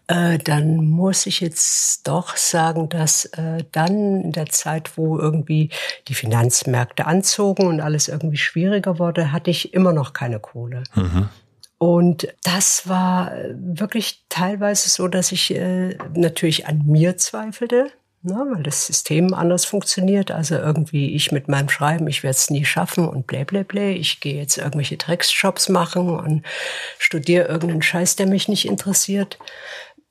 [0.07, 5.71] äh, dann muss ich jetzt doch sagen, dass äh, dann in der Zeit, wo irgendwie
[6.07, 10.83] die Finanzmärkte anzogen und alles irgendwie schwieriger wurde, hatte ich immer noch keine Kohle.
[10.95, 11.27] Mhm.
[11.79, 18.63] Und das war wirklich teilweise so, dass ich äh, natürlich an mir zweifelte, ne, weil
[18.63, 20.31] das System anders funktioniert.
[20.31, 23.91] Also irgendwie ich mit meinem Schreiben, ich werde es nie schaffen und blä blä blä.
[23.93, 26.45] Ich gehe jetzt irgendwelche Drecksjobs machen und
[26.97, 29.37] studiere irgendeinen Scheiß, der mich nicht interessiert.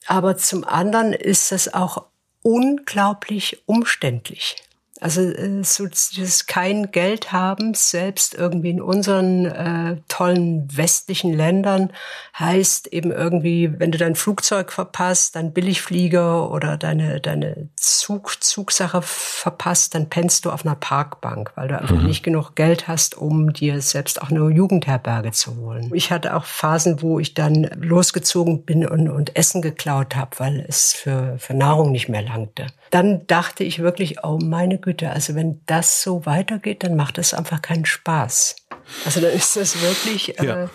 [0.07, 2.07] Aber zum anderen ist das auch
[2.43, 4.57] unglaublich umständlich.
[5.01, 11.93] Also äh, so dieses kein Geld haben, selbst irgendwie in unseren äh, tollen westlichen Ländern,
[12.39, 19.03] heißt eben irgendwie, wenn du dein Flugzeug verpasst, dein Billigflieger oder deine, deine Zug, Zugsache
[19.03, 22.07] verpasst, dann pennst du auf einer Parkbank, weil du einfach mhm.
[22.07, 25.91] nicht genug Geld hast, um dir selbst auch eine Jugendherberge zu holen.
[25.95, 30.65] Ich hatte auch Phasen, wo ich dann losgezogen bin und, und Essen geklaut habe, weil
[30.69, 32.67] es für, für Nahrung nicht mehr langte.
[32.91, 37.35] Dann dachte ich wirklich, oh meine Güte, also wenn das so weitergeht, dann macht es
[37.35, 38.57] einfach keinen Spaß.
[39.05, 40.69] Also dann ist das wirklich, ja.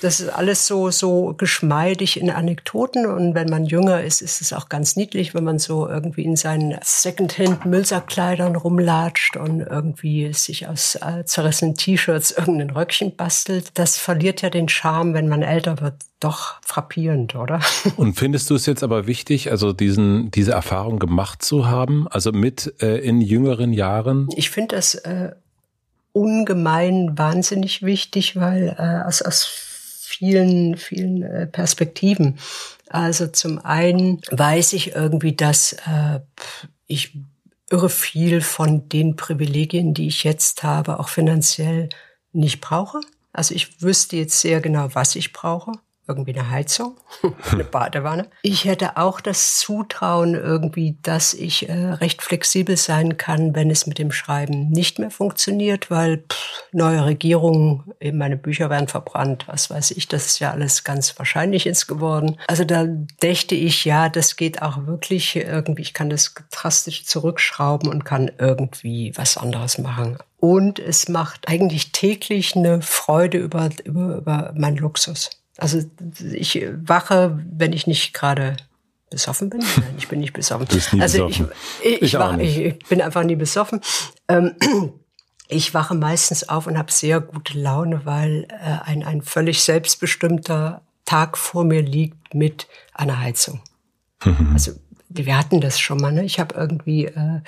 [0.00, 3.06] Das ist alles so, so geschmeidig in Anekdoten.
[3.06, 6.36] Und wenn man jünger ist, ist es auch ganz niedlich, wenn man so irgendwie in
[6.36, 13.72] seinen Secondhand-Müllsackkleidern rumlatscht und irgendwie sich aus äh, zerrissenen T-Shirts irgendein Röckchen bastelt.
[13.74, 15.94] Das verliert ja den Charme, wenn man älter wird.
[16.18, 17.60] Doch frappierend, oder?
[17.96, 22.30] Und findest du es jetzt aber wichtig, also diesen, diese Erfahrung gemacht zu haben, also
[22.30, 24.28] mit äh, in jüngeren Jahren?
[24.36, 25.32] Ich finde das äh,
[26.12, 29.69] ungemein wahnsinnig wichtig, weil äh, aus, aus
[30.10, 32.38] vielen, vielen äh, Perspektiven.
[32.88, 36.20] Also zum einen weiß ich irgendwie, dass äh,
[36.86, 37.16] ich
[37.70, 41.88] irre viel von den Privilegien, die ich jetzt habe, auch finanziell
[42.32, 43.00] nicht brauche.
[43.32, 45.72] Also ich wüsste jetzt sehr genau, was ich brauche.
[46.10, 46.96] Irgendwie eine Heizung,
[47.52, 48.28] eine Badewanne.
[48.42, 53.86] Ich hätte auch das Zutrauen irgendwie, dass ich äh, recht flexibel sein kann, wenn es
[53.86, 59.46] mit dem Schreiben nicht mehr funktioniert, weil pff, neue Regierungen, eben meine Bücher werden verbrannt,
[59.46, 62.36] was weiß ich, das ist ja alles ganz wahrscheinlich ist geworden.
[62.48, 62.84] Also da
[63.22, 68.30] dächte ich, ja, das geht auch wirklich irgendwie, ich kann das drastisch zurückschrauben und kann
[68.38, 70.18] irgendwie was anderes machen.
[70.40, 75.30] Und es macht eigentlich täglich eine Freude über, über, über meinen Luxus.
[75.60, 75.82] Also
[76.32, 78.56] ich wache, wenn ich nicht gerade
[79.10, 79.60] besoffen bin.
[79.60, 80.66] Nein, ich bin nicht besoffen.
[80.66, 81.50] Bist nie also besoffen.
[81.82, 83.80] Ich, ich, Ich war, ich, bin einfach nie besoffen.
[84.28, 84.54] Ähm,
[85.48, 90.82] ich wache meistens auf und habe sehr gute Laune, weil äh, ein, ein völlig selbstbestimmter
[91.04, 93.60] Tag vor mir liegt mit einer Heizung.
[94.52, 94.72] Also
[95.08, 96.12] wir hatten das schon mal.
[96.12, 96.24] Ne?
[96.24, 97.40] Ich habe irgendwie, äh,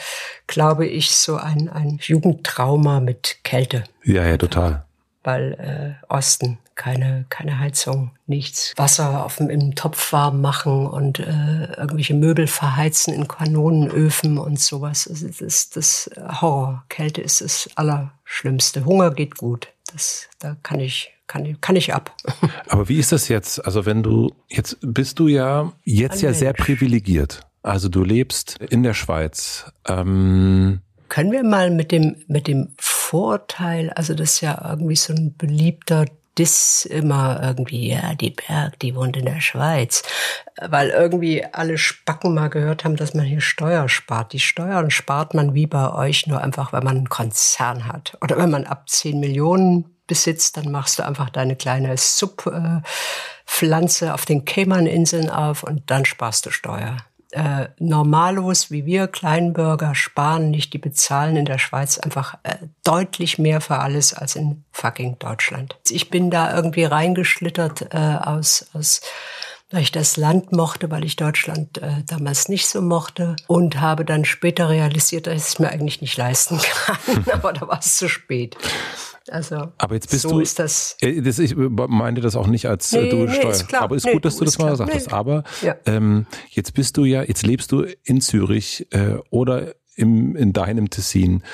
[0.46, 4.84] glaube ich, so ein, ein Jugendtrauma mit Kälte Ja, ja, total.
[5.22, 11.18] weil äh, Osten keine keine Heizung, nichts, Wasser auf dem im Topf warm machen und
[11.18, 15.06] äh, irgendwelche Möbel verheizen in Kanonenöfen und sowas.
[15.08, 16.84] Das ist das Horror.
[16.88, 18.84] Kälte ist das Allerschlimmste.
[18.84, 19.68] Hunger geht gut.
[19.92, 22.14] Das da kann ich kann ich kann ich ab.
[22.68, 23.64] Aber wie ist das jetzt?
[23.64, 26.60] Also wenn du, jetzt bist du ja jetzt Ein ja sehr Mensch.
[26.60, 27.40] privilegiert.
[27.62, 29.70] Also du lebst in der Schweiz.
[29.86, 35.12] Ähm, Können wir mal mit dem, mit dem Vorteil, also das ist ja irgendwie so
[35.12, 36.06] ein beliebter
[36.38, 40.02] Diss immer irgendwie, ja, die Berg, die wohnt in der Schweiz.
[40.60, 44.32] Weil irgendwie alle Spacken mal gehört haben, dass man hier Steuer spart.
[44.32, 48.16] Die Steuern spart man wie bei euch nur einfach, wenn man einen Konzern hat.
[48.22, 52.84] Oder wenn man ab 10 Millionen besitzt, dann machst du einfach deine kleine Subpflanze
[54.14, 56.96] auf den Cayman-Inseln auf und dann sparst du Steuer
[57.32, 63.38] äh, Normalos wie wir Kleinbürger sparen nicht, die bezahlen in der Schweiz einfach äh, deutlich
[63.38, 65.76] mehr für alles als in fucking Deutschland.
[65.88, 69.00] Ich bin da irgendwie reingeschlittert äh, aus, aus
[69.72, 74.04] weil ich das Land mochte, weil ich Deutschland äh, damals nicht so mochte und habe
[74.04, 77.24] dann später realisiert, dass ich es mir eigentlich nicht leisten kann.
[77.32, 78.56] Aber da war es zu spät.
[79.30, 80.40] Also aber jetzt bist so du.
[80.40, 80.96] ist das.
[81.00, 83.50] Äh, das ich meinte das auch nicht als äh, Nee, du nee, Steuer.
[83.52, 83.82] ist klar.
[83.82, 84.72] Aber ist Nee, gut, dass du das mal klar.
[84.72, 85.06] gesagt hast.
[85.06, 85.12] Nee.
[85.12, 85.76] Aber Ja.
[85.86, 90.90] ähm, jetzt bist du ja, jetzt lebst du in Zürich äh, oder im, in deinem
[90.90, 91.44] Tessin.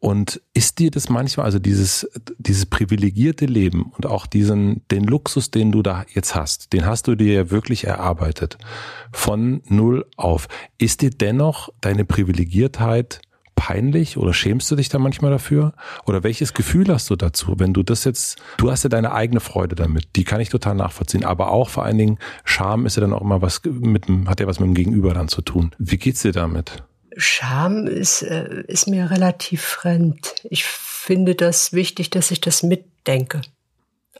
[0.00, 2.08] Und ist dir das manchmal, also dieses,
[2.38, 7.08] dieses privilegierte Leben und auch diesen, den Luxus, den du da jetzt hast, den hast
[7.08, 8.58] du dir ja wirklich erarbeitet.
[9.12, 10.46] Von null auf.
[10.78, 13.20] Ist dir dennoch deine Privilegiertheit
[13.56, 15.72] peinlich oder schämst du dich da manchmal dafür?
[16.06, 19.40] Oder welches Gefühl hast du dazu, wenn du das jetzt, du hast ja deine eigene
[19.40, 23.00] Freude damit, die kann ich total nachvollziehen, aber auch vor allen Dingen Scham ist ja
[23.00, 25.72] dann auch immer was mit dem, hat ja was mit dem Gegenüber dann zu tun.
[25.78, 26.84] Wie geht's dir damit?
[27.18, 30.36] Scham ist, äh, ist mir relativ fremd.
[30.44, 33.42] Ich finde das wichtig, dass ich das mitdenke.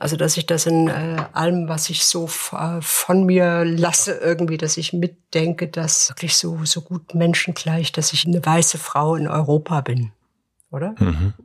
[0.00, 4.56] Also, dass ich das in äh, allem, was ich so äh, von mir lasse, irgendwie,
[4.56, 9.26] dass ich mitdenke, dass wirklich so, so gut menschengleich, dass ich eine weiße Frau in
[9.26, 10.12] Europa bin.
[10.70, 10.94] Oder?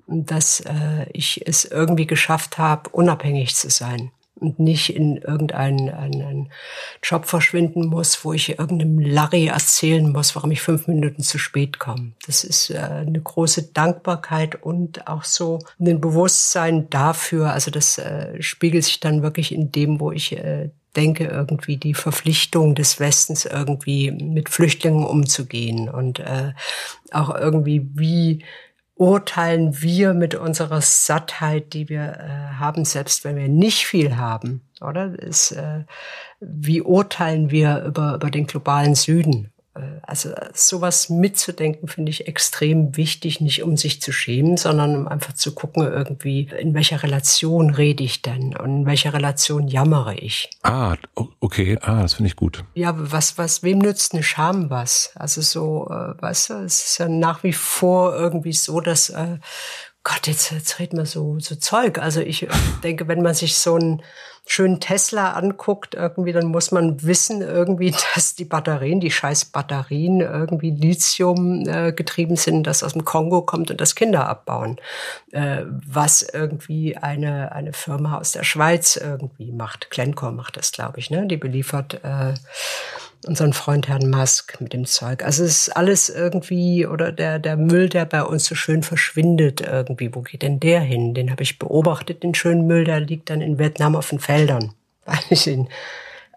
[0.05, 5.89] Und dass äh, ich es irgendwie geschafft habe, unabhängig zu sein und nicht in irgendeinen
[5.89, 6.49] einen,
[7.01, 11.79] Job verschwinden muss, wo ich irgendeinem Larry erzählen muss, warum ich fünf Minuten zu spät
[11.79, 12.13] komme.
[12.25, 17.51] Das ist äh, eine große Dankbarkeit und auch so ein Bewusstsein dafür.
[17.51, 21.93] Also das äh, spiegelt sich dann wirklich in dem, wo ich äh, denke, irgendwie die
[21.93, 26.53] Verpflichtung des Westens irgendwie mit Flüchtlingen umzugehen und äh,
[27.11, 28.43] auch irgendwie wie
[28.95, 34.61] urteilen wir mit unserer Sattheit, die wir äh, haben, selbst wenn wir nicht viel haben,
[34.81, 35.17] oder?
[35.17, 35.85] Ist, äh,
[36.39, 39.52] wie urteilen wir über, über den globalen Süden?
[39.75, 44.95] Äh, Also äh, sowas mitzudenken finde ich extrem wichtig, nicht um sich zu schämen, sondern
[44.95, 49.67] um einfach zu gucken, irgendwie, in welcher Relation rede ich denn und in welcher Relation
[49.67, 50.49] jammere ich.
[50.61, 50.95] Ah,
[51.39, 52.63] okay, ah, das finde ich gut.
[52.73, 55.11] Ja, was, was, wem nützt eine Scham was?
[55.15, 59.37] Also so, äh, weißt du, es ist ja nach wie vor irgendwie so, dass, äh,
[60.03, 61.97] Gott, jetzt, jetzt reden wir so, so Zeug.
[61.97, 62.49] Also ich äh,
[62.83, 64.01] denke, wenn man sich so einen
[64.45, 70.19] schönen Tesla anguckt, irgendwie, dann muss man wissen irgendwie, dass die Batterien, die scheiß Batterien
[70.21, 74.79] irgendwie Lithium äh, getrieben sind, das aus dem Kongo kommt und das Kinder abbauen.
[75.31, 79.89] Äh, was irgendwie eine, eine Firma aus der Schweiz irgendwie macht.
[79.89, 81.25] Glencore macht das, glaube ich, ne?
[81.27, 82.33] Die beliefert äh,
[83.25, 85.23] unseren Freund Herrn Musk mit dem Zeug.
[85.23, 89.61] Also es ist alles irgendwie, oder der, der Müll, der bei uns so schön verschwindet
[89.61, 90.13] irgendwie.
[90.13, 91.13] Wo geht denn der hin?
[91.13, 94.73] Den habe ich beobachtet, den schönen Müll, der liegt dann in Vietnam auf den Feldern,
[95.05, 95.67] weil ich ihn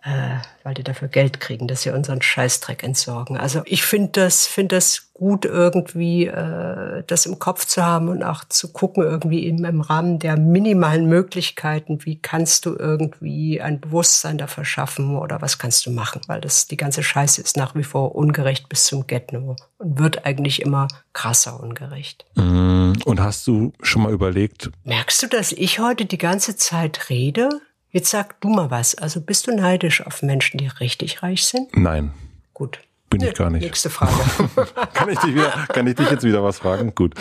[0.07, 3.37] äh, weil die dafür Geld kriegen, dass sie unseren Scheißdreck entsorgen.
[3.37, 8.23] Also ich finde das, finde das gut irgendwie, äh, das im Kopf zu haben und
[8.23, 13.81] auch zu gucken irgendwie im, im Rahmen der minimalen Möglichkeiten, wie kannst du irgendwie ein
[13.81, 17.75] Bewusstsein dafür schaffen oder was kannst du machen, weil das die ganze Scheiße ist nach
[17.75, 22.27] wie vor ungerecht bis zum Get-No und wird eigentlich immer krasser ungerecht.
[22.37, 24.71] Mm, und hast du schon mal überlegt?
[24.85, 27.49] Merkst du, dass ich heute die ganze Zeit rede?
[27.91, 28.95] Jetzt sag du mal was.
[28.95, 31.77] Also bist du neidisch auf Menschen, die richtig reich sind?
[31.77, 32.13] Nein.
[32.53, 32.81] Gut.
[33.09, 33.63] Bin ich gar nicht.
[33.63, 34.13] Nächste Frage.
[34.95, 36.95] kann, ich dich wieder, kann ich dich jetzt wieder was fragen?
[36.95, 37.15] Gut.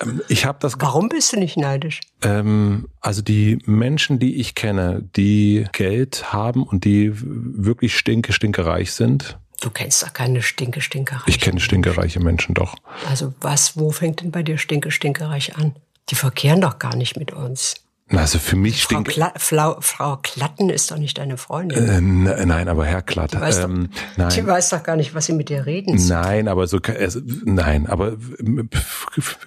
[0.00, 0.74] Ähm, ich habe das.
[0.78, 2.00] Warum bist du nicht neidisch?
[2.22, 8.64] Ähm, also die Menschen, die ich kenne, die Geld haben und die wirklich stinke, stinke
[8.64, 9.38] reich sind.
[9.60, 12.74] Du kennst doch keine stinke, stinke reiche Ich kenne stinkereiche Menschen doch.
[13.08, 15.74] Also was, wo fängt denn bei dir stinke, stinke reich an?
[16.08, 17.74] Die verkehren doch gar nicht mit uns.
[18.10, 19.02] Also für mich Frau.
[19.02, 22.26] Kla Frau, Frau Klatten ist doch nicht deine Freundin.
[22.26, 23.34] Äh, nein, aber Herr Klatt.
[23.34, 24.28] Die weiß, ähm, doch, nein.
[24.34, 26.00] die weiß doch gar nicht, was sie mit dir reden.
[26.08, 28.16] Nein, aber so also, nein, aber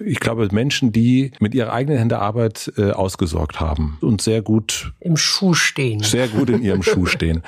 [0.04, 4.92] ich glaube Menschen, die mit ihrer eigenen Hände Arbeit äh, ausgesorgt haben und sehr gut
[5.00, 7.42] im Schuh stehen, sehr gut in ihrem Schuh stehen.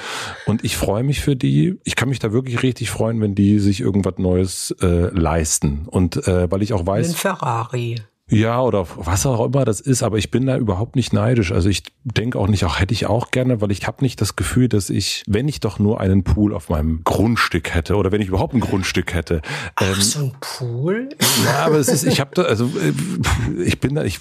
[0.46, 1.78] Und ich freue mich für die.
[1.84, 6.26] Ich kann mich da wirklich richtig freuen, wenn die sich irgendwas Neues äh, leisten und
[6.26, 7.10] äh, weil ich auch weiß.
[7.10, 7.96] Ein Ferrari.
[8.30, 11.52] Ja, oder was auch immer das ist, aber ich bin da überhaupt nicht neidisch.
[11.52, 14.34] Also ich denke auch nicht, auch hätte ich auch gerne, weil ich habe nicht das
[14.34, 18.22] Gefühl, dass ich, wenn ich doch nur einen Pool auf meinem Grundstück hätte oder wenn
[18.22, 19.42] ich überhaupt ein Grundstück hätte.
[19.74, 21.10] Ach, ähm, so ein Pool?
[21.44, 24.20] Ja, aber es ist, ich habe da, also äh, ich bin da, ich,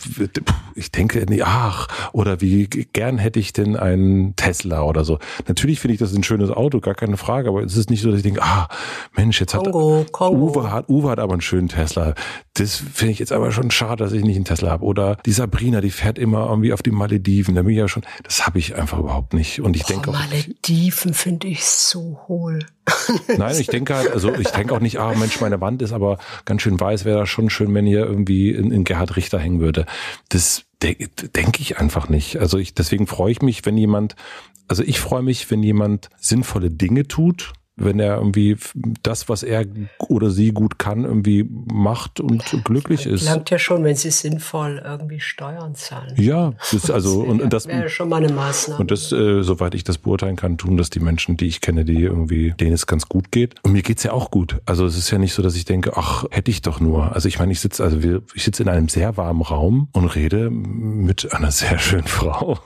[0.76, 5.20] ich denke, nee, ach, oder wie gern hätte ich denn einen Tesla oder so.
[5.48, 8.10] Natürlich finde ich das ein schönes Auto, gar keine Frage, aber es ist nicht so,
[8.10, 8.68] dass ich denke, ah,
[9.16, 10.60] Mensch, jetzt Kongo, hat Kongo.
[10.60, 12.16] Uwe hat, Uwe hat aber einen schönen Tesla.
[12.56, 14.86] Das finde ich jetzt aber schon schade dass ich nicht einen Tesla habe.
[14.86, 17.56] Oder die Sabrina, die fährt immer irgendwie auf die Malediven.
[17.56, 19.62] Da bin ich ja schon, das habe ich einfach überhaupt nicht.
[19.62, 20.14] Und ich denke auch.
[20.14, 22.60] Malediven finde ich so hohl.
[23.38, 26.20] Nein, ich denke halt, also ich denke auch nicht, ah Mensch, meine Wand ist aber
[26.46, 29.60] ganz schön weiß, wäre das schon schön, wenn hier irgendwie in, in Gerhard Richter hängen
[29.60, 29.86] würde.
[30.30, 32.38] Das de denke ich einfach nicht.
[32.38, 34.16] Also ich, deswegen freue ich mich, wenn jemand,
[34.68, 38.58] also ich freue mich, wenn jemand sinnvolle Dinge tut wenn er irgendwie
[39.02, 39.66] das, was er
[40.08, 43.26] oder sie gut kann, irgendwie macht und glücklich ist.
[43.26, 46.14] Langt ja schon, wenn sie sinnvoll irgendwie Steuern zahlen.
[46.18, 48.80] Ja, das also das und, und das wäre schon mal eine Maßnahme.
[48.80, 51.84] Und das, äh, soweit ich das beurteilen kann, tun das die Menschen, die ich kenne,
[51.84, 53.56] die irgendwie denen es ganz gut geht.
[53.64, 54.62] Und mir geht's ja auch gut.
[54.66, 57.14] Also es ist ja nicht so, dass ich denke, ach hätte ich doch nur.
[57.14, 60.06] Also ich meine, ich sitze also wir, ich sitze in einem sehr warmen Raum und
[60.16, 62.60] rede mit einer sehr schönen Frau.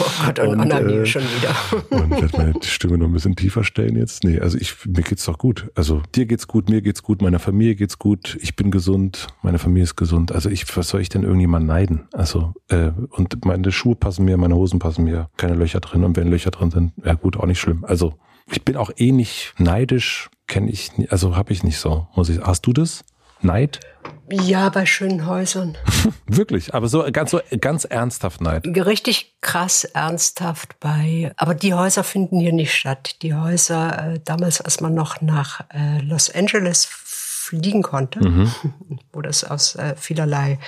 [0.00, 1.54] Oh Gott, und, und Anna äh, schon wieder.
[1.90, 4.24] und werde meine Stimme noch ein bisschen tiefer stellen jetzt jetzt?
[4.24, 5.70] Nee, also ich, mir geht's doch gut.
[5.74, 9.58] Also dir geht's gut, mir geht's gut, meiner Familie geht's gut, ich bin gesund, meine
[9.58, 10.32] Familie ist gesund.
[10.32, 12.08] Also ich, was soll ich denn irgendjemand neiden?
[12.12, 16.04] Also, äh, und meine Schuhe passen mir, meine Hosen passen mir, keine Löcher drin.
[16.04, 17.84] Und wenn Löcher drin sind, ja gut, auch nicht schlimm.
[17.84, 18.14] Also
[18.50, 22.40] ich bin auch eh nicht neidisch, kenne ich, also habe ich nicht so, muss ich.
[22.40, 23.04] Hast du das?
[23.42, 23.80] Neid?
[24.30, 25.76] Ja, bei schönen Häusern.
[26.26, 28.66] Wirklich, aber so ganz so ganz ernsthaft Neid.
[28.66, 31.32] Richtig krass ernsthaft bei.
[31.36, 33.16] Aber die Häuser finden hier nicht statt.
[33.22, 38.52] Die Häuser äh, damals, als man noch nach äh, Los Angeles fliegen konnte, mhm.
[39.12, 40.58] wo das aus äh, vielerlei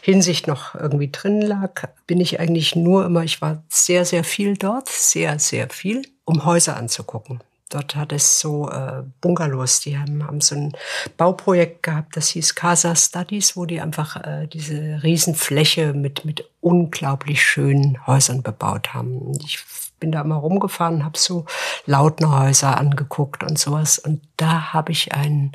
[0.00, 3.24] Hinsicht noch irgendwie drin lag, bin ich eigentlich nur immer.
[3.24, 7.42] Ich war sehr sehr viel dort, sehr sehr viel, um Häuser anzugucken.
[7.72, 10.72] Dort hat es so äh, Bungalows, die haben, haben so ein
[11.16, 17.42] Bauprojekt gehabt, das hieß Casa Studies, wo die einfach äh, diese Riesenfläche mit, mit unglaublich
[17.42, 19.32] schönen Häusern bebaut haben.
[19.42, 19.64] Ich
[19.98, 21.46] bin da immer rumgefahren, habe so
[21.86, 23.98] Lautnerhäuser angeguckt und sowas.
[23.98, 25.52] Und da habe ich ein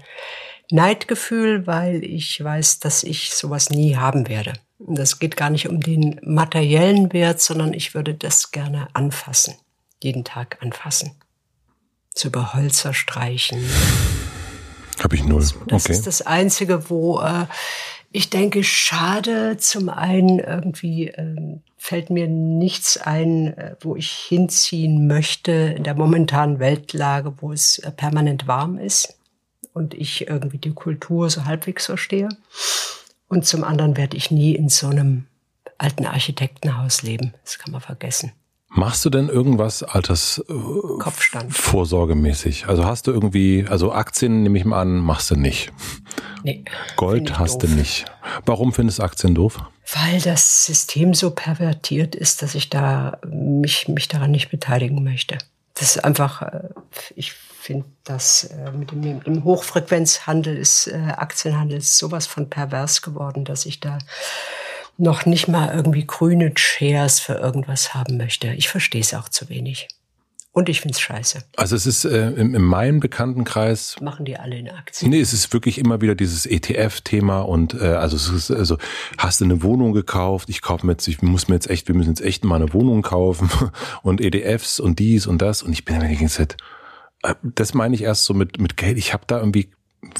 [0.71, 4.53] Neidgefühl, weil ich weiß, dass ich sowas nie haben werde.
[4.79, 9.53] Und das geht gar nicht um den materiellen Wert, sondern ich würde das gerne anfassen,
[10.01, 11.11] jeden Tag anfassen
[12.17, 13.63] zu über Holzer streichen.
[15.01, 15.41] Habe ich null.
[15.41, 15.93] So, das okay.
[15.93, 17.45] ist das Einzige, wo äh,
[18.11, 19.57] ich denke, schade.
[19.57, 25.95] Zum einen irgendwie äh, fällt mir nichts ein, äh, wo ich hinziehen möchte in der
[25.95, 29.17] momentanen Weltlage, wo es äh, permanent warm ist
[29.73, 32.29] und ich irgendwie die Kultur so halbwegs verstehe.
[33.27, 35.27] Und zum anderen werde ich nie in so einem
[35.77, 37.33] alten Architektenhaus leben.
[37.43, 38.31] Das kann man vergessen.
[38.77, 40.53] Machst du denn irgendwas alters äh,
[40.99, 42.67] Kopfstand vorsorgemäßig?
[42.67, 45.71] Also hast du irgendwie, also Aktien nehme ich mal an, machst du nicht.
[46.43, 46.63] Nee.
[46.95, 47.71] Gold hast doof.
[47.71, 48.05] du nicht.
[48.45, 49.59] Warum findest du Aktien doof?
[49.95, 55.39] Weil das System so pervertiert ist, dass ich da mich, mich daran nicht beteiligen möchte.
[55.73, 56.69] Das ist einfach, äh,
[57.15, 63.01] ich finde, dass äh, mit dem, mit dem Hochfrequenzhandel ist, Aktienhandel ist sowas von pervers
[63.01, 63.97] geworden, dass ich da
[64.97, 68.47] noch nicht mal irgendwie grüne Chairs für irgendwas haben möchte.
[68.53, 69.87] Ich verstehe es auch zu wenig.
[70.57, 71.43] Und ich find's scheiße.
[71.55, 73.97] Also es ist äh, in, in meinem Bekanntenkreis.
[74.01, 75.11] Machen die alle in Aktien?
[75.11, 78.79] Nee, es ist wirklich immer wieder dieses ETF-Thema und äh, also es ist, also
[79.19, 81.93] hast du eine Wohnung gekauft, ich kaufe mir jetzt, ich muss mir jetzt echt, wir
[81.93, 83.51] müssen jetzt echt mal eine Wohnung kaufen
[84.01, 86.57] und ETFs und dies und das und ich bin immer die ganze Zeit,
[87.21, 88.97] äh, das meine ich erst so mit, mit Geld.
[88.97, 89.69] Ich habe da irgendwie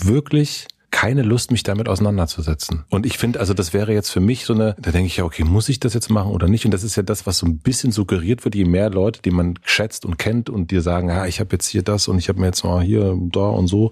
[0.02, 2.86] wirklich keine Lust, mich damit auseinanderzusetzen.
[2.90, 5.26] Und ich finde, also das wäre jetzt für mich so eine, da denke ich ja,
[5.26, 6.66] okay, muss ich das jetzt machen oder nicht?
[6.66, 9.32] Und das ist ja das, was so ein bisschen suggeriert wird, je mehr Leute, die
[9.32, 12.30] man schätzt und kennt und dir sagen, ja, ich habe jetzt hier das und ich
[12.30, 13.92] habe mir jetzt mal hier, da und so.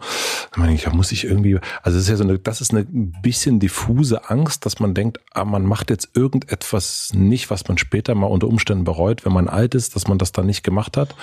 [0.51, 2.73] Dann meine ich, ja, muss ich irgendwie, also das ist ja so eine, das ist
[2.73, 7.77] eine bisschen diffuse Angst, dass man denkt, ah, man macht jetzt irgendetwas nicht, was man
[7.77, 10.95] später mal unter Umständen bereut, wenn man alt ist, dass man das dann nicht gemacht
[10.97, 11.13] hat.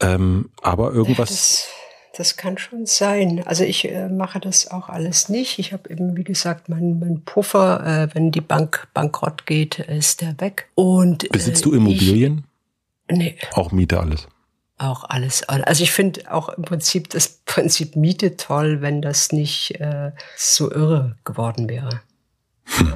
[0.00, 1.68] Ähm, aber irgendwas.
[1.68, 1.83] Ja,
[2.16, 3.42] das kann schon sein.
[3.46, 5.58] Also ich äh, mache das auch alles nicht.
[5.58, 10.20] Ich habe eben, wie gesagt, mein, mein Puffer, äh, wenn die Bank bankrott geht, ist
[10.20, 10.68] der weg.
[10.74, 12.44] Und äh, besitzt du Immobilien?
[13.08, 13.36] Ich, nee.
[13.52, 14.28] Auch Miete alles.
[14.78, 15.42] Auch alles.
[15.48, 20.70] Also ich finde auch im Prinzip das Prinzip Miete toll, wenn das nicht äh, so
[20.70, 22.00] irre geworden wäre.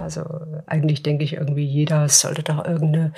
[0.02, 0.24] Also
[0.66, 3.12] eigentlich denke ich irgendwie, jeder sollte doch irgendeine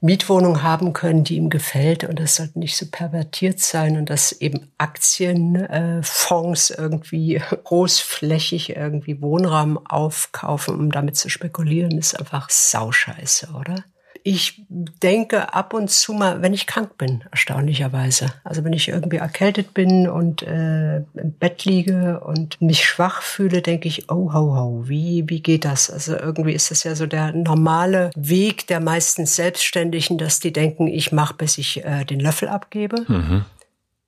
[0.00, 4.32] Mietwohnung haben können, die ihm gefällt und das sollte nicht so pervertiert sein und dass
[4.32, 13.50] eben Aktienfonds äh, irgendwie großflächig irgendwie Wohnraum aufkaufen, um damit zu spekulieren, ist einfach sauscheiße,
[13.58, 13.84] oder?
[14.24, 18.32] Ich denke ab und zu mal, wenn ich krank bin, erstaunlicherweise.
[18.44, 23.62] Also wenn ich irgendwie erkältet bin und äh, im Bett liege und mich schwach fühle,
[23.62, 25.90] denke ich, oh, ho, ho, wie, wie geht das?
[25.90, 30.86] Also irgendwie ist das ja so der normale Weg der meisten Selbstständigen, dass die denken,
[30.86, 33.04] ich mache, bis ich äh, den Löffel abgebe.
[33.08, 33.44] Mhm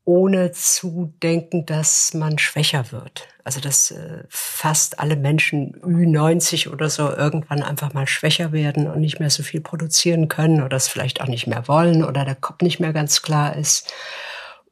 [0.05, 3.29] ohne zu denken, dass man schwächer wird.
[3.43, 9.01] Also dass äh, fast alle Menschen Ü90 oder so irgendwann einfach mal schwächer werden und
[9.01, 12.35] nicht mehr so viel produzieren können oder es vielleicht auch nicht mehr wollen oder der
[12.35, 13.93] Kopf nicht mehr ganz klar ist.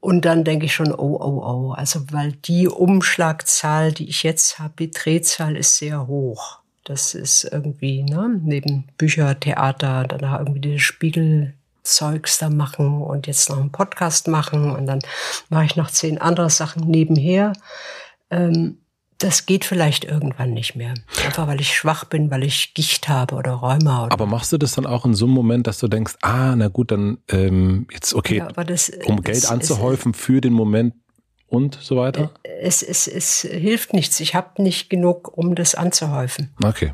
[0.01, 1.73] Und dann denke ich schon, oh, oh, oh.
[1.73, 6.59] Also weil die Umschlagzahl, die ich jetzt habe, die Drehzahl ist sehr hoch.
[6.85, 13.27] Das ist irgendwie, ne, neben Bücher, Theater, danach irgendwie die Spiegel, Zeugs da machen und
[13.27, 15.01] jetzt noch einen Podcast machen und dann
[15.49, 17.53] mache ich noch zehn andere Sachen nebenher.
[18.31, 18.79] Ähm,
[19.23, 20.95] das geht vielleicht irgendwann nicht mehr.
[21.25, 24.05] Einfach weil ich schwach bin, weil ich Gicht habe oder Rheuma.
[24.07, 26.55] Oder aber machst du das dann auch in so einem Moment, dass du denkst, ah,
[26.57, 30.53] na gut, dann ähm, jetzt okay, ja, das, um das, Geld anzuhäufen es, für den
[30.53, 30.95] Moment
[31.47, 32.33] und so weiter?
[32.43, 34.19] Es, es, es hilft nichts.
[34.21, 36.51] Ich habe nicht genug, um das anzuhäufen.
[36.63, 36.93] Okay.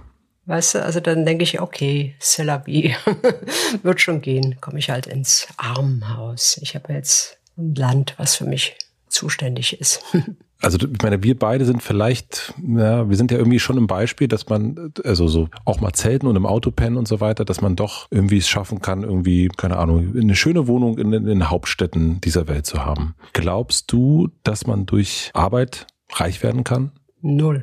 [0.48, 2.96] Weißt du, also dann denke ich, okay, Celabi
[3.82, 4.56] wird schon gehen.
[4.62, 6.58] Komme ich halt ins Armenhaus.
[6.62, 8.74] Ich habe jetzt ein Land, was für mich
[9.08, 10.02] zuständig ist.
[10.60, 14.26] Also ich meine, wir beide sind vielleicht, ja, wir sind ja irgendwie schon im Beispiel,
[14.26, 17.60] dass man, also so auch mal zelten und im Auto pennen und so weiter, dass
[17.60, 21.48] man doch irgendwie es schaffen kann, irgendwie, keine Ahnung, eine schöne Wohnung in, in den
[21.48, 23.14] Hauptstädten dieser Welt zu haben.
[23.34, 26.90] Glaubst du, dass man durch Arbeit reich werden kann?
[27.20, 27.62] Null.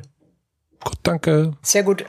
[0.86, 1.52] Gut, danke.
[1.62, 2.04] Sehr gut.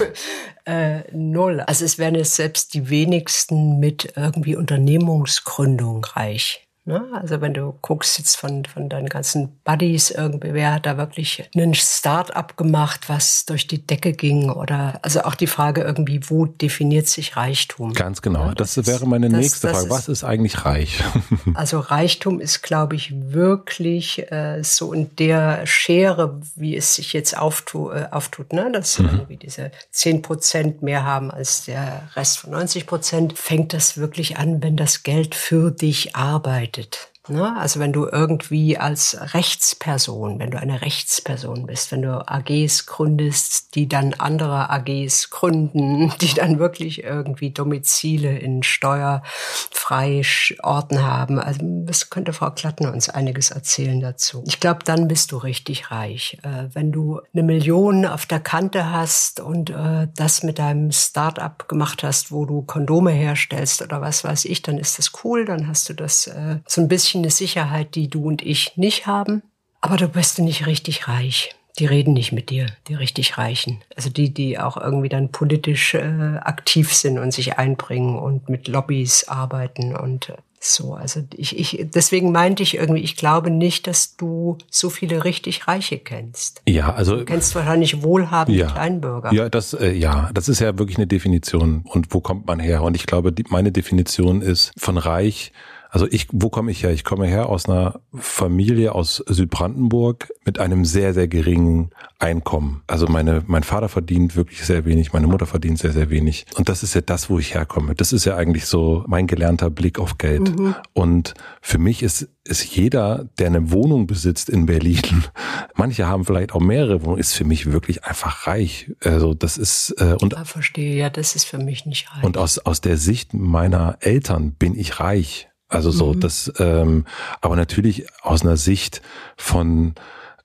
[0.64, 1.60] äh, null.
[1.60, 6.65] Also es werden jetzt selbst die wenigsten mit irgendwie Unternehmungsgründung reich.
[6.88, 7.04] Ne?
[7.14, 11.42] Also wenn du guckst jetzt von, von deinen ganzen Buddies irgendwie, wer hat da wirklich
[11.52, 16.46] einen Start-up gemacht, was durch die Decke ging oder also auch die Frage irgendwie, wo
[16.46, 17.92] definiert sich Reichtum?
[17.92, 18.46] Ganz genau.
[18.46, 19.86] Ja, das, das, wäre meine das, nächste Frage.
[19.86, 21.02] Ist, was ist eigentlich reich?
[21.54, 27.36] also Reichtum ist, glaube ich, wirklich äh, so in der Schere, wie es sich jetzt
[27.36, 28.70] auftu äh, auftut, ne?
[28.72, 29.08] dass mhm.
[29.08, 34.36] irgendwie diese zehn Prozent mehr haben als der Rest von 90 Prozent, fängt das wirklich
[34.36, 37.10] an, wenn das Geld für dich arbeitet it.
[37.28, 37.56] Ne?
[37.56, 43.74] Also wenn du irgendwie als Rechtsperson, wenn du eine Rechtsperson bist, wenn du AGs gründest,
[43.74, 50.22] die dann andere AGs gründen, die dann wirklich irgendwie Domizile in steuerfrei
[50.62, 51.38] Orten haben.
[51.38, 54.44] Also das könnte Frau Klatten uns einiges erzählen dazu.
[54.46, 56.38] Ich glaube, dann bist du richtig reich.
[56.42, 61.68] Äh, wenn du eine Million auf der Kante hast und äh, das mit deinem Start-up
[61.68, 65.44] gemacht hast, wo du Kondome herstellst oder was weiß ich, dann ist das cool.
[65.44, 69.06] Dann hast du das äh, so ein bisschen eine Sicherheit, die du und ich nicht
[69.06, 69.42] haben.
[69.80, 71.54] Aber du bist nicht richtig reich.
[71.78, 73.82] Die reden nicht mit dir, die richtig Reichen.
[73.94, 78.66] Also die, die auch irgendwie dann politisch äh, aktiv sind und sich einbringen und mit
[78.66, 80.94] Lobbys arbeiten und äh, so.
[80.94, 85.68] Also ich, ich, deswegen meinte ich irgendwie, ich glaube nicht, dass du so viele richtig
[85.68, 86.62] Reiche kennst.
[86.66, 87.16] Ja, also.
[87.16, 89.32] Du kennst wahrscheinlich wohlhabende ja, Kleinbürger.
[89.32, 91.82] Ja, das, äh, ja, das ist ja wirklich eine Definition.
[91.84, 92.82] Und wo kommt man her?
[92.82, 95.52] Und ich glaube, die, meine Definition ist von reich,
[95.96, 96.92] Also ich, wo komme ich her?
[96.92, 101.88] Ich komme her aus einer Familie aus Südbrandenburg mit einem sehr, sehr geringen
[102.18, 102.82] Einkommen.
[102.86, 106.44] Also meine, mein Vater verdient wirklich sehr wenig, meine Mutter verdient sehr, sehr wenig.
[106.54, 107.94] Und das ist ja das, wo ich herkomme.
[107.94, 110.58] Das ist ja eigentlich so mein gelernter Blick auf Geld.
[110.58, 110.74] Mhm.
[110.92, 111.32] Und
[111.62, 115.24] für mich ist, ist jeder, der eine Wohnung besitzt in Berlin,
[115.76, 118.92] manche haben vielleicht auch mehrere Wohnungen, ist für mich wirklich einfach reich.
[119.02, 122.22] Also das ist äh, und ja, verstehe, ja, das ist für mich nicht reich.
[122.22, 125.48] Und aus, aus der Sicht meiner Eltern bin ich reich.
[125.68, 126.20] Also so, mhm.
[126.20, 127.06] das, ähm,
[127.40, 129.02] aber natürlich aus einer Sicht
[129.36, 129.94] von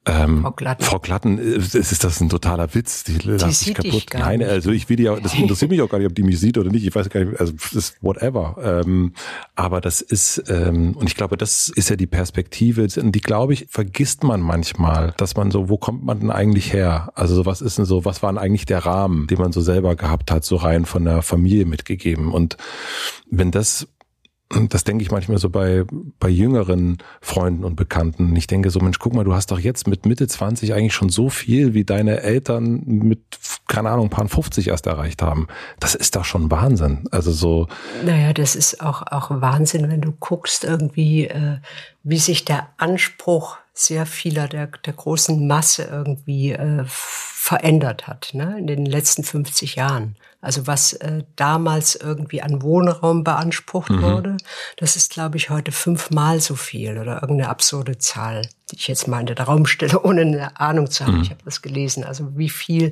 [0.03, 0.83] ähm, Frau Glatten.
[0.83, 3.03] Frau Glatten, äh, ist, ist das ein totaler Witz?
[3.03, 4.05] Die, die lacht sich kaputt.
[4.15, 4.49] Nein, nicht.
[4.49, 6.71] also ich will ja, das interessiert mich auch gar nicht, ob die mich sieht oder
[6.71, 6.87] nicht.
[6.87, 8.55] Ich weiß gar nicht, also das ist whatever.
[8.63, 9.13] Ähm,
[9.55, 13.53] aber das ist, ähm, und ich glaube, das ist ja die Perspektive, und die, glaube
[13.53, 17.11] ich, vergisst man manchmal, dass man so, wo kommt man denn eigentlich her?
[17.13, 19.61] Also so, was ist denn so, was war denn eigentlich der Rahmen, den man so
[19.61, 22.31] selber gehabt hat, so rein von der Familie mitgegeben?
[22.31, 22.57] Und
[23.29, 23.87] wenn das
[24.69, 25.85] das denke ich manchmal so bei,
[26.19, 28.35] bei jüngeren Freunden und Bekannten.
[28.35, 31.09] Ich denke so, Mensch, guck mal, du hast doch jetzt mit Mitte 20 eigentlich schon
[31.09, 33.19] so viel, wie deine Eltern mit,
[33.67, 35.47] keine Ahnung, ein paar 50 erst erreicht haben.
[35.79, 37.05] Das ist doch schon Wahnsinn.
[37.11, 37.67] Also so.
[38.05, 41.57] Naja, das ist auch, auch Wahnsinn, wenn du guckst irgendwie, äh,
[42.03, 48.57] wie sich der Anspruch sehr vieler der, der großen Masse irgendwie äh, verändert hat, ne,
[48.59, 50.15] in den letzten 50 Jahren.
[50.41, 54.01] Also was äh, damals irgendwie an Wohnraum beansprucht mhm.
[54.01, 54.37] wurde,
[54.77, 59.07] das ist, glaube ich, heute fünfmal so viel oder irgendeine absurde Zahl, die ich jetzt
[59.07, 61.17] mal in der Raum stelle, ohne eine Ahnung zu haben.
[61.17, 61.21] Mhm.
[61.21, 62.03] Ich habe das gelesen.
[62.03, 62.89] Also wie viel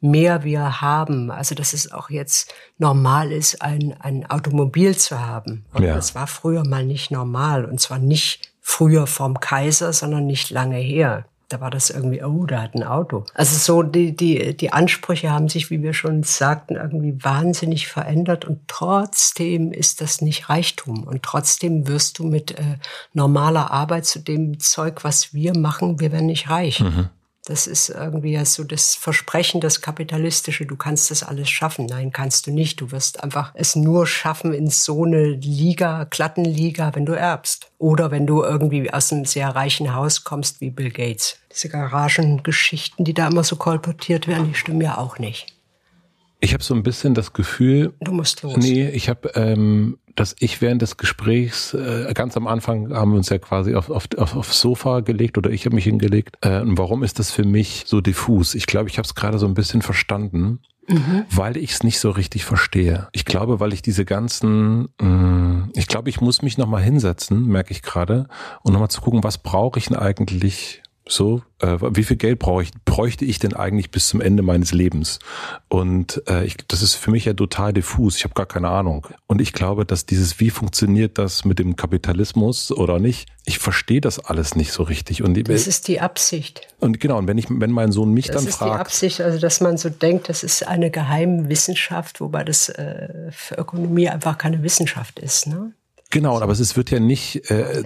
[0.00, 1.32] mehr wir haben.
[1.32, 5.64] Also dass es auch jetzt normal ist, ein, ein Automobil zu haben.
[5.74, 5.96] Und ja.
[5.96, 7.64] das war früher mal nicht normal.
[7.64, 12.46] Und zwar nicht früher vom Kaiser, sondern nicht lange her da war das irgendwie, oh,
[12.46, 13.24] da hat ein Auto.
[13.34, 18.44] Also so die, die, die Ansprüche haben sich, wie wir schon sagten, irgendwie wahnsinnig verändert
[18.44, 22.78] und trotzdem ist das nicht Reichtum und trotzdem wirst du mit äh,
[23.12, 26.80] normaler Arbeit zu dem Zeug, was wir machen, wir werden nicht reich.
[26.80, 27.08] Mhm.
[27.44, 31.86] Das ist irgendwie ja so das Versprechen, das Kapitalistische, du kannst das alles schaffen.
[31.86, 32.80] Nein, kannst du nicht.
[32.80, 37.72] Du wirst einfach es nur schaffen in so eine Liga, Klattenliga, wenn du erbst.
[37.78, 41.38] Oder wenn du irgendwie aus einem sehr reichen Haus kommst wie Bill Gates.
[41.52, 45.52] Diese Garagengeschichten, die da immer so kolportiert werden, die stimmen ja auch nicht.
[46.38, 47.92] Ich habe so ein bisschen das Gefühl.
[48.00, 48.56] Du musst los.
[48.56, 53.18] Nee, ich habe, ähm, dass ich während des Gesprächs, äh, ganz am Anfang haben wir
[53.18, 56.36] uns ja quasi auf, auf, auf, aufs Sofa gelegt oder ich habe mich hingelegt.
[56.40, 58.54] Äh, und warum ist das für mich so diffus?
[58.54, 60.60] Ich glaube, ich habe es gerade so ein bisschen verstanden.
[60.88, 61.24] Mhm.
[61.30, 63.06] Weil ich es nicht so richtig verstehe.
[63.12, 67.46] Ich glaube, weil ich diese ganzen, mh, mm, ich glaube, ich muss mich nochmal hinsetzen,
[67.46, 68.26] merke ich gerade,
[68.62, 70.81] und nochmal zu gucken, was brauche ich denn eigentlich
[71.12, 74.72] so, äh, wie viel Geld brauche ich, bräuchte ich denn eigentlich bis zum Ende meines
[74.72, 75.18] Lebens?
[75.68, 78.16] Und äh, ich, das ist für mich ja total diffus.
[78.16, 79.06] Ich habe gar keine Ahnung.
[79.26, 83.28] Und ich glaube, dass dieses, wie funktioniert das mit dem Kapitalismus oder nicht?
[83.44, 85.22] Ich verstehe das alles nicht so richtig.
[85.22, 86.68] Und das ist die Absicht.
[86.78, 87.18] Und genau.
[87.18, 89.38] Und wenn ich, wenn mein Sohn mich das dann fragt, das ist die Absicht, also
[89.38, 94.38] dass man so denkt, das ist eine geheime Wissenschaft, wobei das äh, für Ökonomie einfach
[94.38, 95.46] keine Wissenschaft ist.
[95.46, 95.72] Ne?
[96.12, 97.84] Genau, aber es wird ja nicht, äh,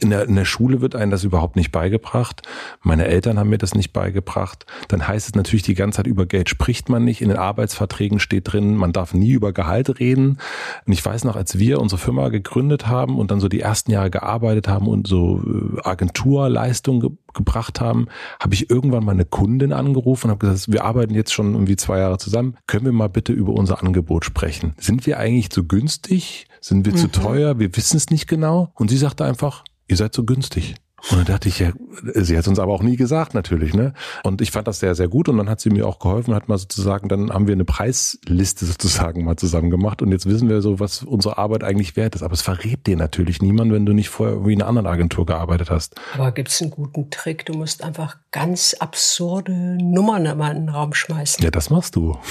[0.00, 2.42] in, der, in der Schule wird einem das überhaupt nicht beigebracht.
[2.82, 4.66] Meine Eltern haben mir das nicht beigebracht.
[4.88, 7.22] Dann heißt es natürlich die ganze Zeit über Geld spricht man nicht.
[7.22, 10.38] In den Arbeitsverträgen steht drin, man darf nie über Gehalt reden.
[10.84, 13.92] Und ich weiß noch, als wir unsere Firma gegründet haben und dann so die ersten
[13.92, 18.08] Jahre gearbeitet haben und so äh, Agenturleistungen ge gebracht haben,
[18.40, 21.76] habe ich irgendwann mal eine Kundin angerufen und habe gesagt, wir arbeiten jetzt schon irgendwie
[21.76, 22.56] zwei Jahre zusammen.
[22.66, 24.74] Können wir mal bitte über unser Angebot sprechen?
[24.78, 26.48] Sind wir eigentlich zu günstig?
[26.60, 26.98] Sind wir mhm.
[26.98, 27.58] zu teuer?
[27.58, 28.70] Wir wissen es nicht genau.
[28.74, 30.74] Und sie sagte einfach, ihr seid so günstig.
[31.10, 31.72] Und dann dachte ich, ja,
[32.14, 33.94] sie hat uns aber auch nie gesagt, natürlich, ne?
[34.22, 35.28] Und ich fand das sehr, sehr gut.
[35.28, 38.66] Und dann hat sie mir auch geholfen, hat mal sozusagen, dann haben wir eine Preisliste
[38.66, 40.02] sozusagen mal zusammen gemacht.
[40.02, 42.22] Und jetzt wissen wir so, was unsere Arbeit eigentlich wert ist.
[42.22, 45.26] Aber es verrät dir natürlich niemand, wenn du nicht vorher irgendwie in einer anderen Agentur
[45.26, 45.94] gearbeitet hast.
[46.14, 47.46] Aber gibt es einen guten Trick?
[47.46, 51.42] Du musst einfach ganz absurde Nummern immer in den Raum schmeißen.
[51.42, 52.18] Ja, das machst du.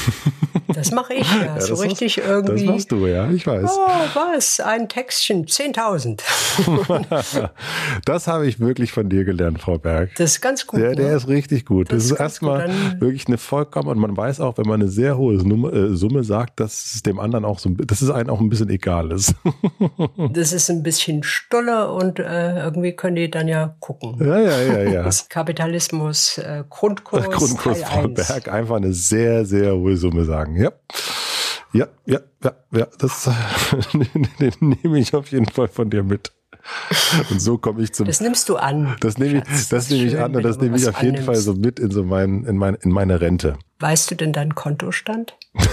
[0.76, 1.56] Das mache ich ja.
[1.56, 2.66] ja so richtig machst, irgendwie.
[2.66, 3.72] Das machst du, ja, ich weiß.
[3.74, 4.60] Oh, was?
[4.60, 6.22] Ein Textchen, 10.000.
[8.06, 10.12] das habe ich wirklich von dir gelernt, Frau Berg.
[10.18, 10.80] Das ist ganz gut.
[10.80, 11.16] Der, der ne?
[11.16, 11.92] ist richtig gut.
[11.92, 15.18] Das, das ist erstmal wirklich eine vollkommen, und man weiß auch, wenn man eine sehr
[15.18, 18.50] hohe Summe, äh, sagt, dass es dem anderen auch so, dass es einem auch ein
[18.50, 19.36] bisschen egal ist.
[20.34, 24.18] das ist ein bisschen stulle und äh, irgendwie können die dann ja gucken.
[24.20, 25.04] Ja, ja, ja, ja.
[25.10, 27.26] Das Kapitalismus, äh, Grundkurs.
[27.30, 30.56] Grundkurs Frau Berg, einfach eine sehr, sehr hohe Summe sagen.
[30.56, 30.72] Ja.
[31.72, 33.30] Ja, ja, ja, ja, das
[34.40, 36.32] den nehme ich auf jeden Fall von dir mit.
[37.30, 38.06] Und so komme ich zum.
[38.06, 38.96] Das nimmst du an.
[39.00, 41.26] Das nehme ich, das nehme ich an und das nehme ich auf jeden annimmst.
[41.26, 43.58] Fall so mit in so mein, in mein, in meine Rente.
[43.80, 45.38] Weißt du denn deinen Kontostand?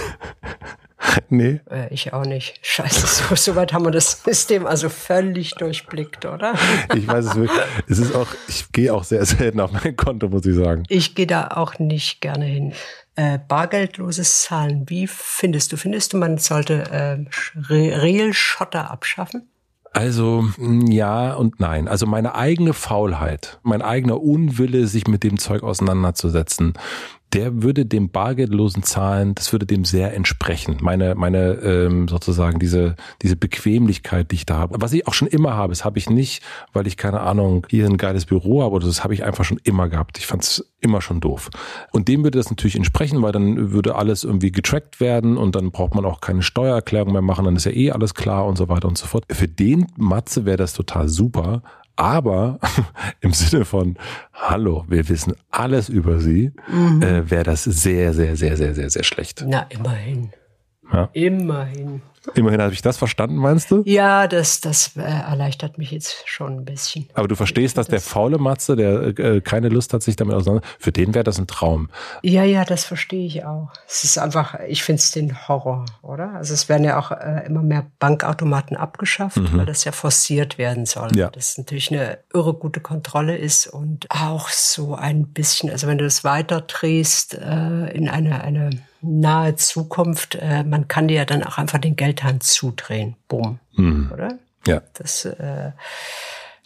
[1.29, 1.61] Nee.
[1.69, 2.59] Äh, ich auch nicht.
[2.61, 6.55] Scheiße, so, so weit haben wir das System also völlig durchblickt, oder?
[6.95, 7.61] Ich weiß es wirklich.
[7.87, 10.83] Es ist auch, ich gehe auch sehr selten auf mein Konto, muss ich sagen.
[10.89, 12.73] Ich gehe da auch nicht gerne hin.
[13.15, 15.77] Äh, bargeldloses Zahlen, wie findest du?
[15.77, 17.17] Findest du, man sollte äh,
[17.69, 19.49] Real-Schotter abschaffen?
[19.97, 21.87] Also ja und nein.
[21.87, 26.73] Also meine eigene Faulheit, mein eigener Unwille, sich mit dem Zeug auseinanderzusetzen,
[27.33, 30.77] der würde dem bargeldlosen Zahlen, das würde dem sehr entsprechen.
[30.81, 34.77] Meine, meine ähm, sozusagen diese diese Bequemlichkeit, die ich da habe.
[34.79, 37.85] Was ich auch schon immer habe, das habe ich nicht, weil ich keine Ahnung hier
[37.85, 40.17] ein geiles Büro habe oder das habe ich einfach schon immer gehabt.
[40.17, 41.49] Ich fand es immer schon doof.
[41.91, 45.71] Und dem würde das natürlich entsprechen, weil dann würde alles irgendwie getrackt werden und dann
[45.71, 48.69] braucht man auch keine Steuererklärung mehr machen, dann ist ja eh alles klar und so
[48.69, 49.25] weiter und so fort.
[49.29, 51.63] Für den Matze wäre das total super,
[51.97, 52.59] aber
[53.21, 53.97] im Sinne von,
[54.33, 57.01] hallo, wir wissen alles über sie, mhm.
[57.01, 59.43] äh, wäre das sehr, sehr, sehr, sehr, sehr, sehr schlecht.
[59.45, 60.31] Na, immerhin.
[60.93, 61.09] Ja?
[61.13, 62.01] Immerhin.
[62.35, 63.83] Immerhin habe ich das verstanden, meinst du?
[63.85, 67.07] Ja, das, das äh, erleichtert mich jetzt schon ein bisschen.
[67.13, 70.35] Aber du verstehst, dass das der faule Matze, der äh, keine Lust hat, sich damit
[70.35, 71.89] auseinander, für den wäre das ein Traum.
[72.23, 73.71] Ja, ja, das verstehe ich auch.
[73.87, 76.33] Es ist einfach, ich finde es den Horror, oder?
[76.35, 79.57] Also es werden ja auch äh, immer mehr Bankautomaten abgeschafft, mhm.
[79.57, 81.15] weil das ja forciert werden soll.
[81.15, 81.29] Ja.
[81.29, 86.03] Das natürlich eine irre gute Kontrolle ist und auch so ein bisschen, also wenn du
[86.03, 88.69] das weiter drehst äh, in eine, eine
[89.07, 93.15] nahe Zukunft, äh, man kann dir ja dann auch einfach den Geldhand zudrehen.
[93.27, 93.59] Bumm.
[93.75, 94.11] Mhm.
[94.13, 94.37] Oder?
[94.65, 94.81] Ja.
[94.93, 95.71] Das, äh,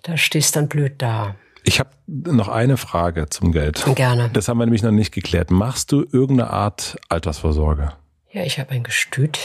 [0.04, 1.36] da stehst dann blöd da.
[1.64, 3.86] Ich habe noch eine Frage zum Geld.
[3.96, 4.30] Gerne.
[4.34, 5.52] Das haben wir nämlich noch nicht geklärt.
[5.52, 7.94] Machst du irgendeine Art Altersvorsorge?
[8.32, 9.38] Ja, ich habe ein Gestüt.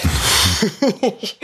[1.20, 1.38] ich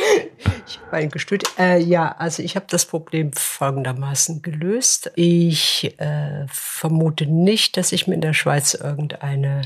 [0.67, 1.45] ich habe ein Gestüt.
[1.59, 5.11] Äh, ja, also ich habe das Problem folgendermaßen gelöst.
[5.17, 9.63] Ich äh, vermute nicht, dass ich mir in der Schweiz irgendeine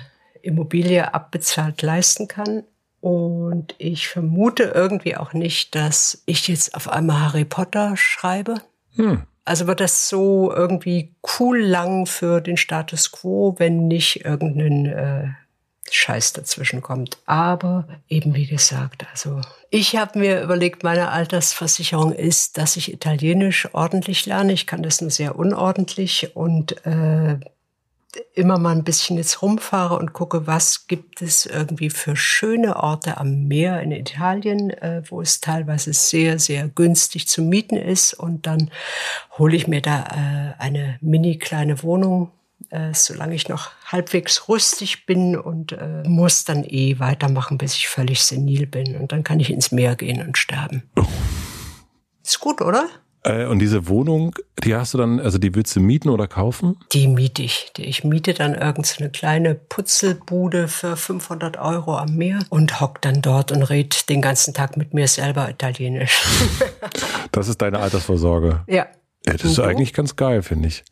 [0.46, 2.64] Immobilie abbezahlt leisten kann.
[3.00, 8.56] Und ich vermute irgendwie auch nicht, dass ich jetzt auf einmal Harry Potter schreibe.
[8.94, 9.22] Hm.
[9.44, 15.28] Also wird das so irgendwie cool lang für den Status quo, wenn nicht irgendein äh,
[15.88, 17.18] Scheiß dazwischen kommt.
[17.26, 19.40] Aber eben wie gesagt, also
[19.70, 24.52] ich habe mir überlegt, meine Altersversicherung ist, dass ich Italienisch ordentlich lerne.
[24.52, 27.38] Ich kann das nur sehr unordentlich und äh,
[28.34, 33.18] immer mal ein bisschen jetzt rumfahre und gucke, was gibt es irgendwie für schöne Orte
[33.18, 38.14] am Meer in Italien, äh, wo es teilweise sehr, sehr günstig zu mieten ist.
[38.14, 38.70] Und dann
[39.38, 40.04] hole ich mir da
[40.58, 42.30] äh, eine mini kleine Wohnung,
[42.70, 48.22] äh, solange ich noch halbwegs rüstig bin und muss dann eh weitermachen, bis ich völlig
[48.24, 48.96] senil bin.
[48.96, 50.82] Und dann kann ich ins Meer gehen und sterben.
[50.96, 51.04] Oh.
[52.26, 52.88] Ist gut, oder?
[53.26, 56.76] Äh, und diese Wohnung, die hast du dann, also die willst du mieten oder kaufen?
[56.92, 57.72] Die miete ich.
[57.76, 63.50] Ich miete dann irgendeine kleine Putzelbude für 500 Euro am Meer und hock dann dort
[63.50, 66.22] und red den ganzen Tag mit mir selber Italienisch.
[67.32, 68.62] das ist deine Altersvorsorge?
[68.68, 68.86] Ja.
[69.26, 70.84] Ja, das ist eigentlich ganz geil, finde ich.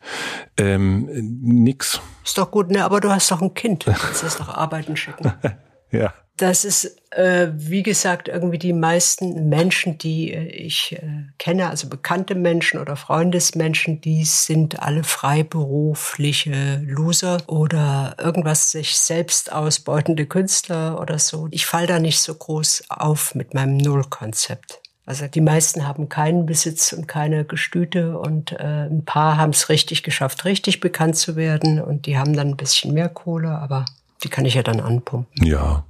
[0.57, 1.07] Ähm,
[1.41, 2.01] nix.
[2.25, 2.83] Ist doch gut, ne?
[2.83, 3.87] Aber du hast doch ein Kind.
[3.87, 5.31] Du kannst das doch arbeiten schicken.
[5.91, 11.69] ja das ist, äh, wie gesagt, irgendwie die meisten Menschen, die äh, ich äh, kenne,
[11.69, 20.25] also bekannte Menschen oder Freundesmenschen, die sind alle freiberufliche Loser oder irgendwas sich selbst ausbeutende
[20.25, 21.47] Künstler oder so.
[21.51, 24.81] Ich fall da nicht so groß auf mit meinem Nullkonzept.
[25.05, 29.69] Also die meisten haben keinen Besitz und keine Gestüte und äh, ein paar haben es
[29.69, 33.85] richtig geschafft, richtig bekannt zu werden und die haben dann ein bisschen mehr Kohle, aber
[34.23, 35.45] die kann ich ja dann anpumpen.
[35.45, 35.85] Ja,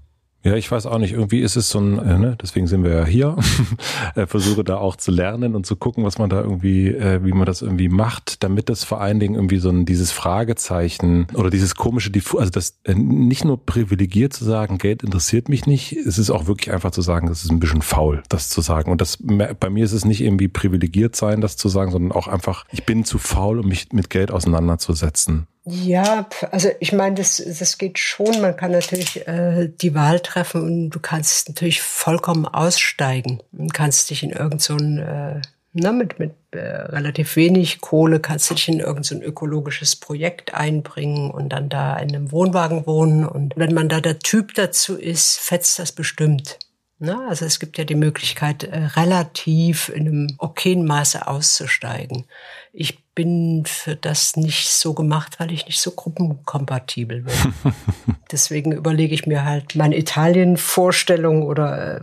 [0.46, 1.14] ja, ich weiß auch nicht.
[1.14, 3.36] Irgendwie ist es so ein, äh, ne, deswegen sind wir ja hier.
[4.16, 7.32] äh, versuche da auch zu lernen und zu gucken, was man da irgendwie, äh, wie
[7.32, 11.50] man das irgendwie macht, damit das vor allen Dingen irgendwie so ein dieses Fragezeichen oder
[11.50, 16.20] dieses komische, also das äh, nicht nur privilegiert zu sagen, Geld interessiert mich nicht, es
[16.20, 18.92] ist auch wirklich einfach zu sagen, das ist ein bisschen faul, das zu sagen.
[18.92, 19.18] Und das
[19.60, 22.86] bei mir ist es nicht irgendwie privilegiert sein, das zu sagen, sondern auch einfach, ich
[22.86, 25.48] bin zu faul, um mich mit Geld auseinanderzusetzen.
[25.68, 28.40] Ja, also ich meine, das, das geht schon.
[28.40, 34.12] Man kann natürlich äh, die Wahl treffen und du kannst natürlich vollkommen aussteigen und kannst
[34.12, 35.42] dich in irgendein so äh,
[35.78, 41.32] na, mit, mit äh, relativ wenig Kohle kannst dich in irgendein so ökologisches Projekt einbringen
[41.32, 43.26] und dann da in einem Wohnwagen wohnen.
[43.26, 46.60] Und wenn man da der Typ dazu ist, fetzt das bestimmt.
[46.98, 52.26] Na, also es gibt ja die Möglichkeit, äh, relativ in einem okayen Maße auszusteigen.
[52.72, 57.34] Ich bin für das nicht so gemacht, weil ich nicht so gruppenkompatibel bin.
[58.32, 62.02] Deswegen überlege ich mir halt meine Italien-Vorstellung oder äh,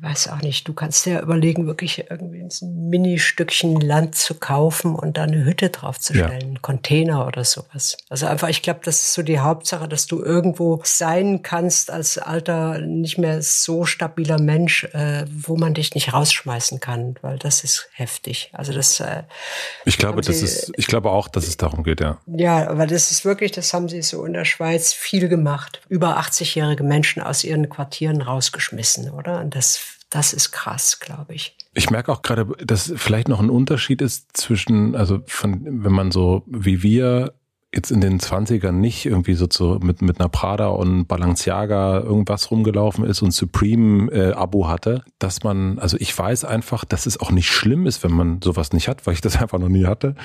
[0.00, 5.16] weiß auch nicht, du kannst dir überlegen, wirklich irgendwie ein Mini-Stückchen Land zu kaufen und
[5.16, 6.60] da eine Hütte draufzustellen, ja.
[6.60, 7.96] Container oder sowas.
[8.08, 12.18] Also einfach, ich glaube, das ist so die Hauptsache, dass du irgendwo sein kannst als
[12.18, 17.64] alter, nicht mehr so stabiler Mensch, äh, wo man dich nicht rausschmeißen kann, weil das
[17.64, 18.50] ist heftig.
[18.52, 19.00] Also das.
[19.00, 19.22] Äh,
[19.84, 22.18] ich glaube, das ist, ich glaube auch, dass es darum geht, ja.
[22.26, 25.80] Ja, aber das ist wirklich, das haben sie so in der Schweiz viel gemacht.
[25.88, 29.40] Über 80-jährige Menschen aus ihren Quartieren rausgeschmissen, oder?
[29.40, 31.54] Und das, das ist krass, glaube ich.
[31.74, 36.10] Ich merke auch gerade, dass vielleicht noch ein Unterschied ist zwischen, also von, wenn man
[36.10, 37.34] so wie wir
[37.72, 42.50] jetzt in den Zwanzigern nicht irgendwie so zu, mit, mit einer Prada und Balenciaga irgendwas
[42.50, 47.30] rumgelaufen ist und Supreme-Abo äh, hatte, dass man, also ich weiß einfach, dass es auch
[47.30, 50.16] nicht schlimm ist, wenn man sowas nicht hat, weil ich das einfach noch nie hatte.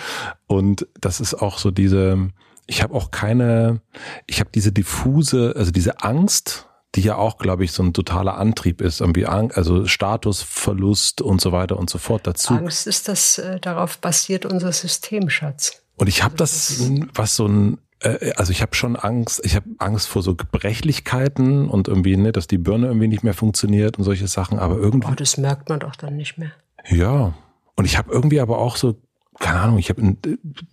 [0.48, 2.30] Und das ist auch so diese,
[2.66, 3.82] ich habe auch keine,
[4.26, 8.38] ich habe diese diffuse, also diese Angst, die ja auch, glaube ich, so ein totaler
[8.38, 12.54] Antrieb ist, irgendwie also Statusverlust und so weiter und so fort dazu.
[12.54, 15.82] Angst ist das, äh, darauf basiert unser System, Schatz.
[15.98, 19.68] Und ich habe das, was so ein äh, also ich habe schon Angst, ich habe
[19.80, 24.04] Angst vor so Gebrechlichkeiten und irgendwie, ne, dass die Birne irgendwie nicht mehr funktioniert und
[24.04, 25.08] solche Sachen, aber irgendwie.
[25.12, 26.52] Oh, das merkt man doch dann nicht mehr.
[26.90, 27.34] Ja.
[27.76, 28.96] Und ich habe irgendwie aber auch so
[29.40, 30.18] keine Ahnung, ich habe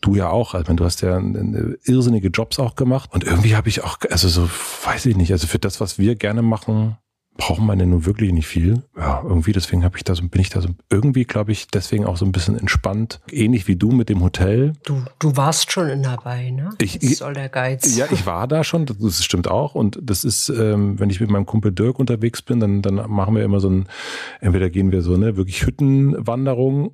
[0.00, 3.68] du ja auch, also du hast ja eine irrsinnige Jobs auch gemacht und irgendwie habe
[3.68, 4.48] ich auch, also so
[4.84, 6.96] weiß ich nicht, also für das, was wir gerne machen,
[7.36, 8.82] brauchen wir denn nun wirklich nicht viel.
[8.96, 12.04] Ja, irgendwie deswegen habe ich da so bin ich da so irgendwie glaube ich deswegen
[12.04, 14.74] auch so ein bisschen entspannt, ähnlich wie du mit dem Hotel.
[14.84, 16.70] Du du warst schon in dabei, ne?
[16.80, 17.96] Ich, das soll der Geiz.
[17.96, 21.30] Ja, ich war da schon, das stimmt auch und das ist ähm, wenn ich mit
[21.30, 23.88] meinem Kumpel Dirk unterwegs bin, dann dann machen wir immer so ein
[24.40, 26.92] entweder gehen wir so eine wirklich Hüttenwanderung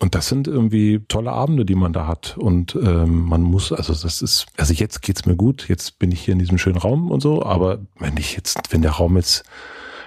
[0.00, 2.36] und das sind irgendwie tolle Abende, die man da hat.
[2.38, 6.22] Und ähm, man muss, also das ist, also jetzt geht's mir gut, jetzt bin ich
[6.22, 9.44] hier in diesem schönen Raum und so, aber wenn ich jetzt, wenn der Raum jetzt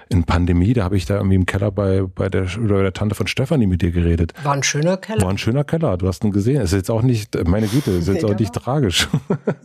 [0.10, 3.16] in Pandemie, da habe ich da irgendwie im Keller bei, bei der, oder der Tante
[3.16, 4.34] von Stefanie mit dir geredet.
[4.43, 5.22] War ein schöner Keller.
[5.22, 6.62] War ein schöner Keller, du hast ihn gesehen.
[6.62, 9.08] Ist jetzt auch nicht, meine Güte, ist jetzt auch nicht tragisch.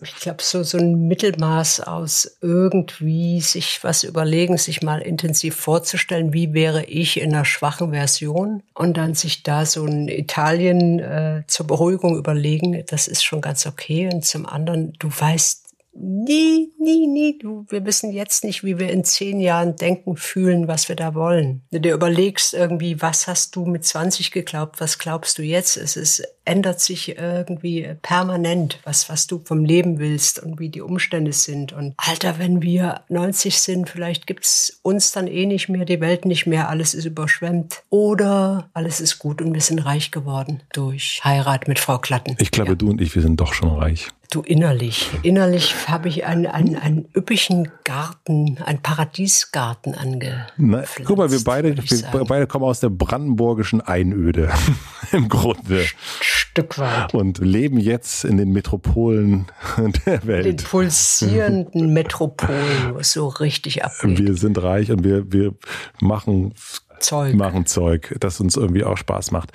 [0.02, 6.32] Ich glaube, so, so ein Mittelmaß aus irgendwie sich was überlegen, sich mal intensiv vorzustellen,
[6.32, 11.42] wie wäre ich in einer schwachen Version und dann sich da so ein Italien äh,
[11.46, 14.08] zur Beruhigung überlegen, das ist schon ganz okay.
[14.12, 15.67] Und zum anderen, du weißt
[16.00, 20.68] nie, nie, nie, du, wir wissen jetzt nicht, wie wir in zehn Jahren denken, fühlen,
[20.68, 21.62] was wir da wollen.
[21.70, 25.76] Du dir überlegst irgendwie, was hast du mit 20 geglaubt, was glaubst du jetzt?
[25.76, 30.80] Es ist, ändert sich irgendwie permanent, was, was du vom Leben willst und wie die
[30.80, 31.72] Umstände sind.
[31.72, 36.24] Und Alter, wenn wir 90 sind, vielleicht gibt's uns dann eh nicht mehr, die Welt
[36.24, 37.82] nicht mehr, alles ist überschwemmt.
[37.90, 42.36] Oder alles ist gut und wir sind reich geworden durch Heirat mit Frau Klatten.
[42.38, 42.74] Ich glaube, ja.
[42.76, 44.08] du und ich, wir sind doch schon reich.
[44.30, 45.08] Du innerlich.
[45.22, 51.00] Innerlich habe ich einen, einen, einen üppigen Garten, einen Paradiesgarten angepflanzt.
[51.04, 54.52] guck mal, wir beide, wir beide kommen aus der brandenburgischen Einöde.
[55.12, 55.86] Im Grunde.
[56.20, 57.14] Stück weit.
[57.14, 59.46] Und leben jetzt in den Metropolen
[60.06, 60.44] der Welt.
[60.44, 64.18] Den pulsierenden Metropolen, wo es so richtig abgeht.
[64.18, 65.54] Wir sind reich und wir, wir
[66.00, 66.52] machen
[67.00, 67.34] Zeug.
[67.34, 69.52] machen Zeug, das uns irgendwie auch Spaß macht.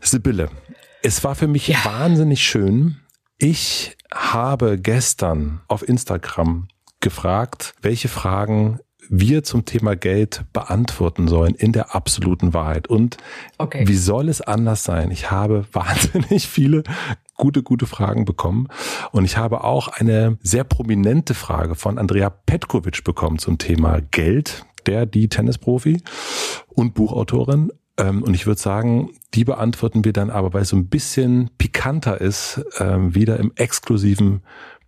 [0.00, 0.48] Sibylle,
[1.02, 1.78] es war für mich ja.
[1.84, 2.99] wahnsinnig schön,
[3.40, 6.68] ich habe gestern auf Instagram
[7.00, 12.86] gefragt, welche Fragen wir zum Thema Geld beantworten sollen in der absoluten Wahrheit.
[12.86, 13.16] Und
[13.58, 13.88] okay.
[13.88, 15.10] wie soll es anders sein?
[15.10, 16.84] Ich habe wahnsinnig viele
[17.36, 18.68] gute, gute Fragen bekommen.
[19.10, 24.64] Und ich habe auch eine sehr prominente Frage von Andrea Petkovic bekommen zum Thema Geld.
[24.86, 26.02] Der, die Tennisprofi
[26.68, 27.70] und Buchautorin.
[27.96, 31.50] Ähm, und ich würde sagen, die beantworten wir dann aber, weil es so ein bisschen
[31.58, 34.42] pikanter ist, ähm, wieder im exklusiven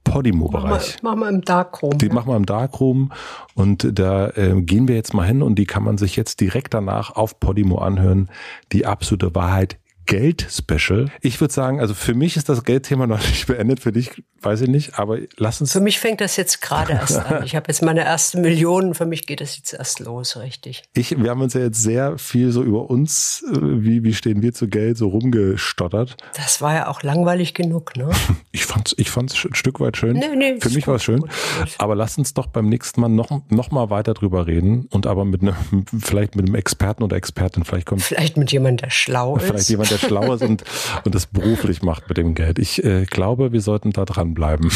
[0.04, 1.02] Podimo-Bereich.
[1.02, 1.98] Machen wir im Darkroom.
[1.98, 2.12] Die ja.
[2.12, 3.12] machen wir im Darkroom
[3.54, 6.74] und da äh, gehen wir jetzt mal hin und die kann man sich jetzt direkt
[6.74, 8.28] danach auf Podimo anhören.
[8.72, 11.10] Die absolute Wahrheit Geld-Special.
[11.20, 14.62] Ich würde sagen, also für mich ist das Geldthema noch nicht beendet, für dich weiß
[14.62, 15.72] ich nicht, aber lass uns.
[15.72, 17.44] Für mich fängt das jetzt gerade erst an.
[17.44, 20.82] Ich habe jetzt meine ersten Millionen, für mich geht das jetzt erst los, richtig.
[20.94, 24.42] Ich, wir haben uns ja jetzt sehr viel so über uns, äh, wie, wie stehen
[24.42, 26.16] wir zu Geld, so rumgestottert.
[26.34, 28.10] Das war ja auch langweilig genug, ne?
[28.54, 30.18] Ich fand's, ich fand's ein Stück weit schön.
[30.18, 31.20] Nee, nee, für mich war es schön.
[31.20, 31.74] Gut, gut.
[31.78, 35.24] Aber lass uns doch beim nächsten Mal noch, noch mal weiter drüber reden und aber
[35.24, 35.54] mit einem,
[36.00, 38.02] vielleicht mit einem Experten oder Expertin, vielleicht kommt.
[38.02, 39.46] Vielleicht mit jemandem, der schlau ist.
[39.46, 40.64] Vielleicht jemand, der schlau ist und,
[41.04, 42.58] und das beruflich macht mit dem Geld.
[42.58, 44.70] Ich äh, glaube, wir sollten da dranbleiben.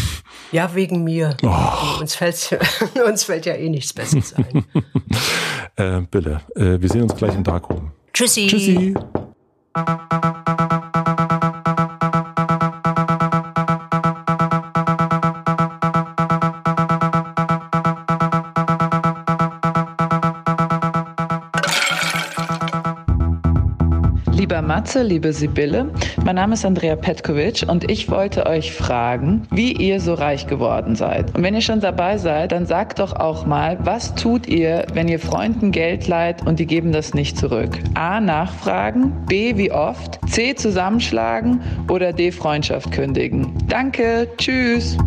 [0.52, 1.36] Ja, wegen mir.
[1.42, 2.00] Oh.
[2.00, 2.58] Uns, fällt,
[3.06, 4.64] uns fällt ja eh nichts Besseres ein.
[5.76, 7.90] äh, Bille, äh, wir sehen uns gleich im Darkroom.
[8.12, 8.46] Tschüssi.
[8.46, 8.94] Tschüssi.
[24.76, 25.90] Matze, liebe Sibylle.
[26.22, 30.96] Mein Name ist Andrea Petkovic und ich wollte euch fragen, wie ihr so reich geworden
[30.96, 31.34] seid.
[31.34, 35.08] Und wenn ihr schon dabei seid, dann sagt doch auch mal, was tut ihr, wenn
[35.08, 37.70] ihr Freunden Geld leiht und die geben das nicht zurück?
[37.94, 38.20] A.
[38.20, 39.56] Nachfragen, B.
[39.56, 40.54] Wie oft, C.
[40.54, 42.30] Zusammenschlagen oder D.
[42.30, 43.54] Freundschaft kündigen.
[43.68, 44.98] Danke, tschüss.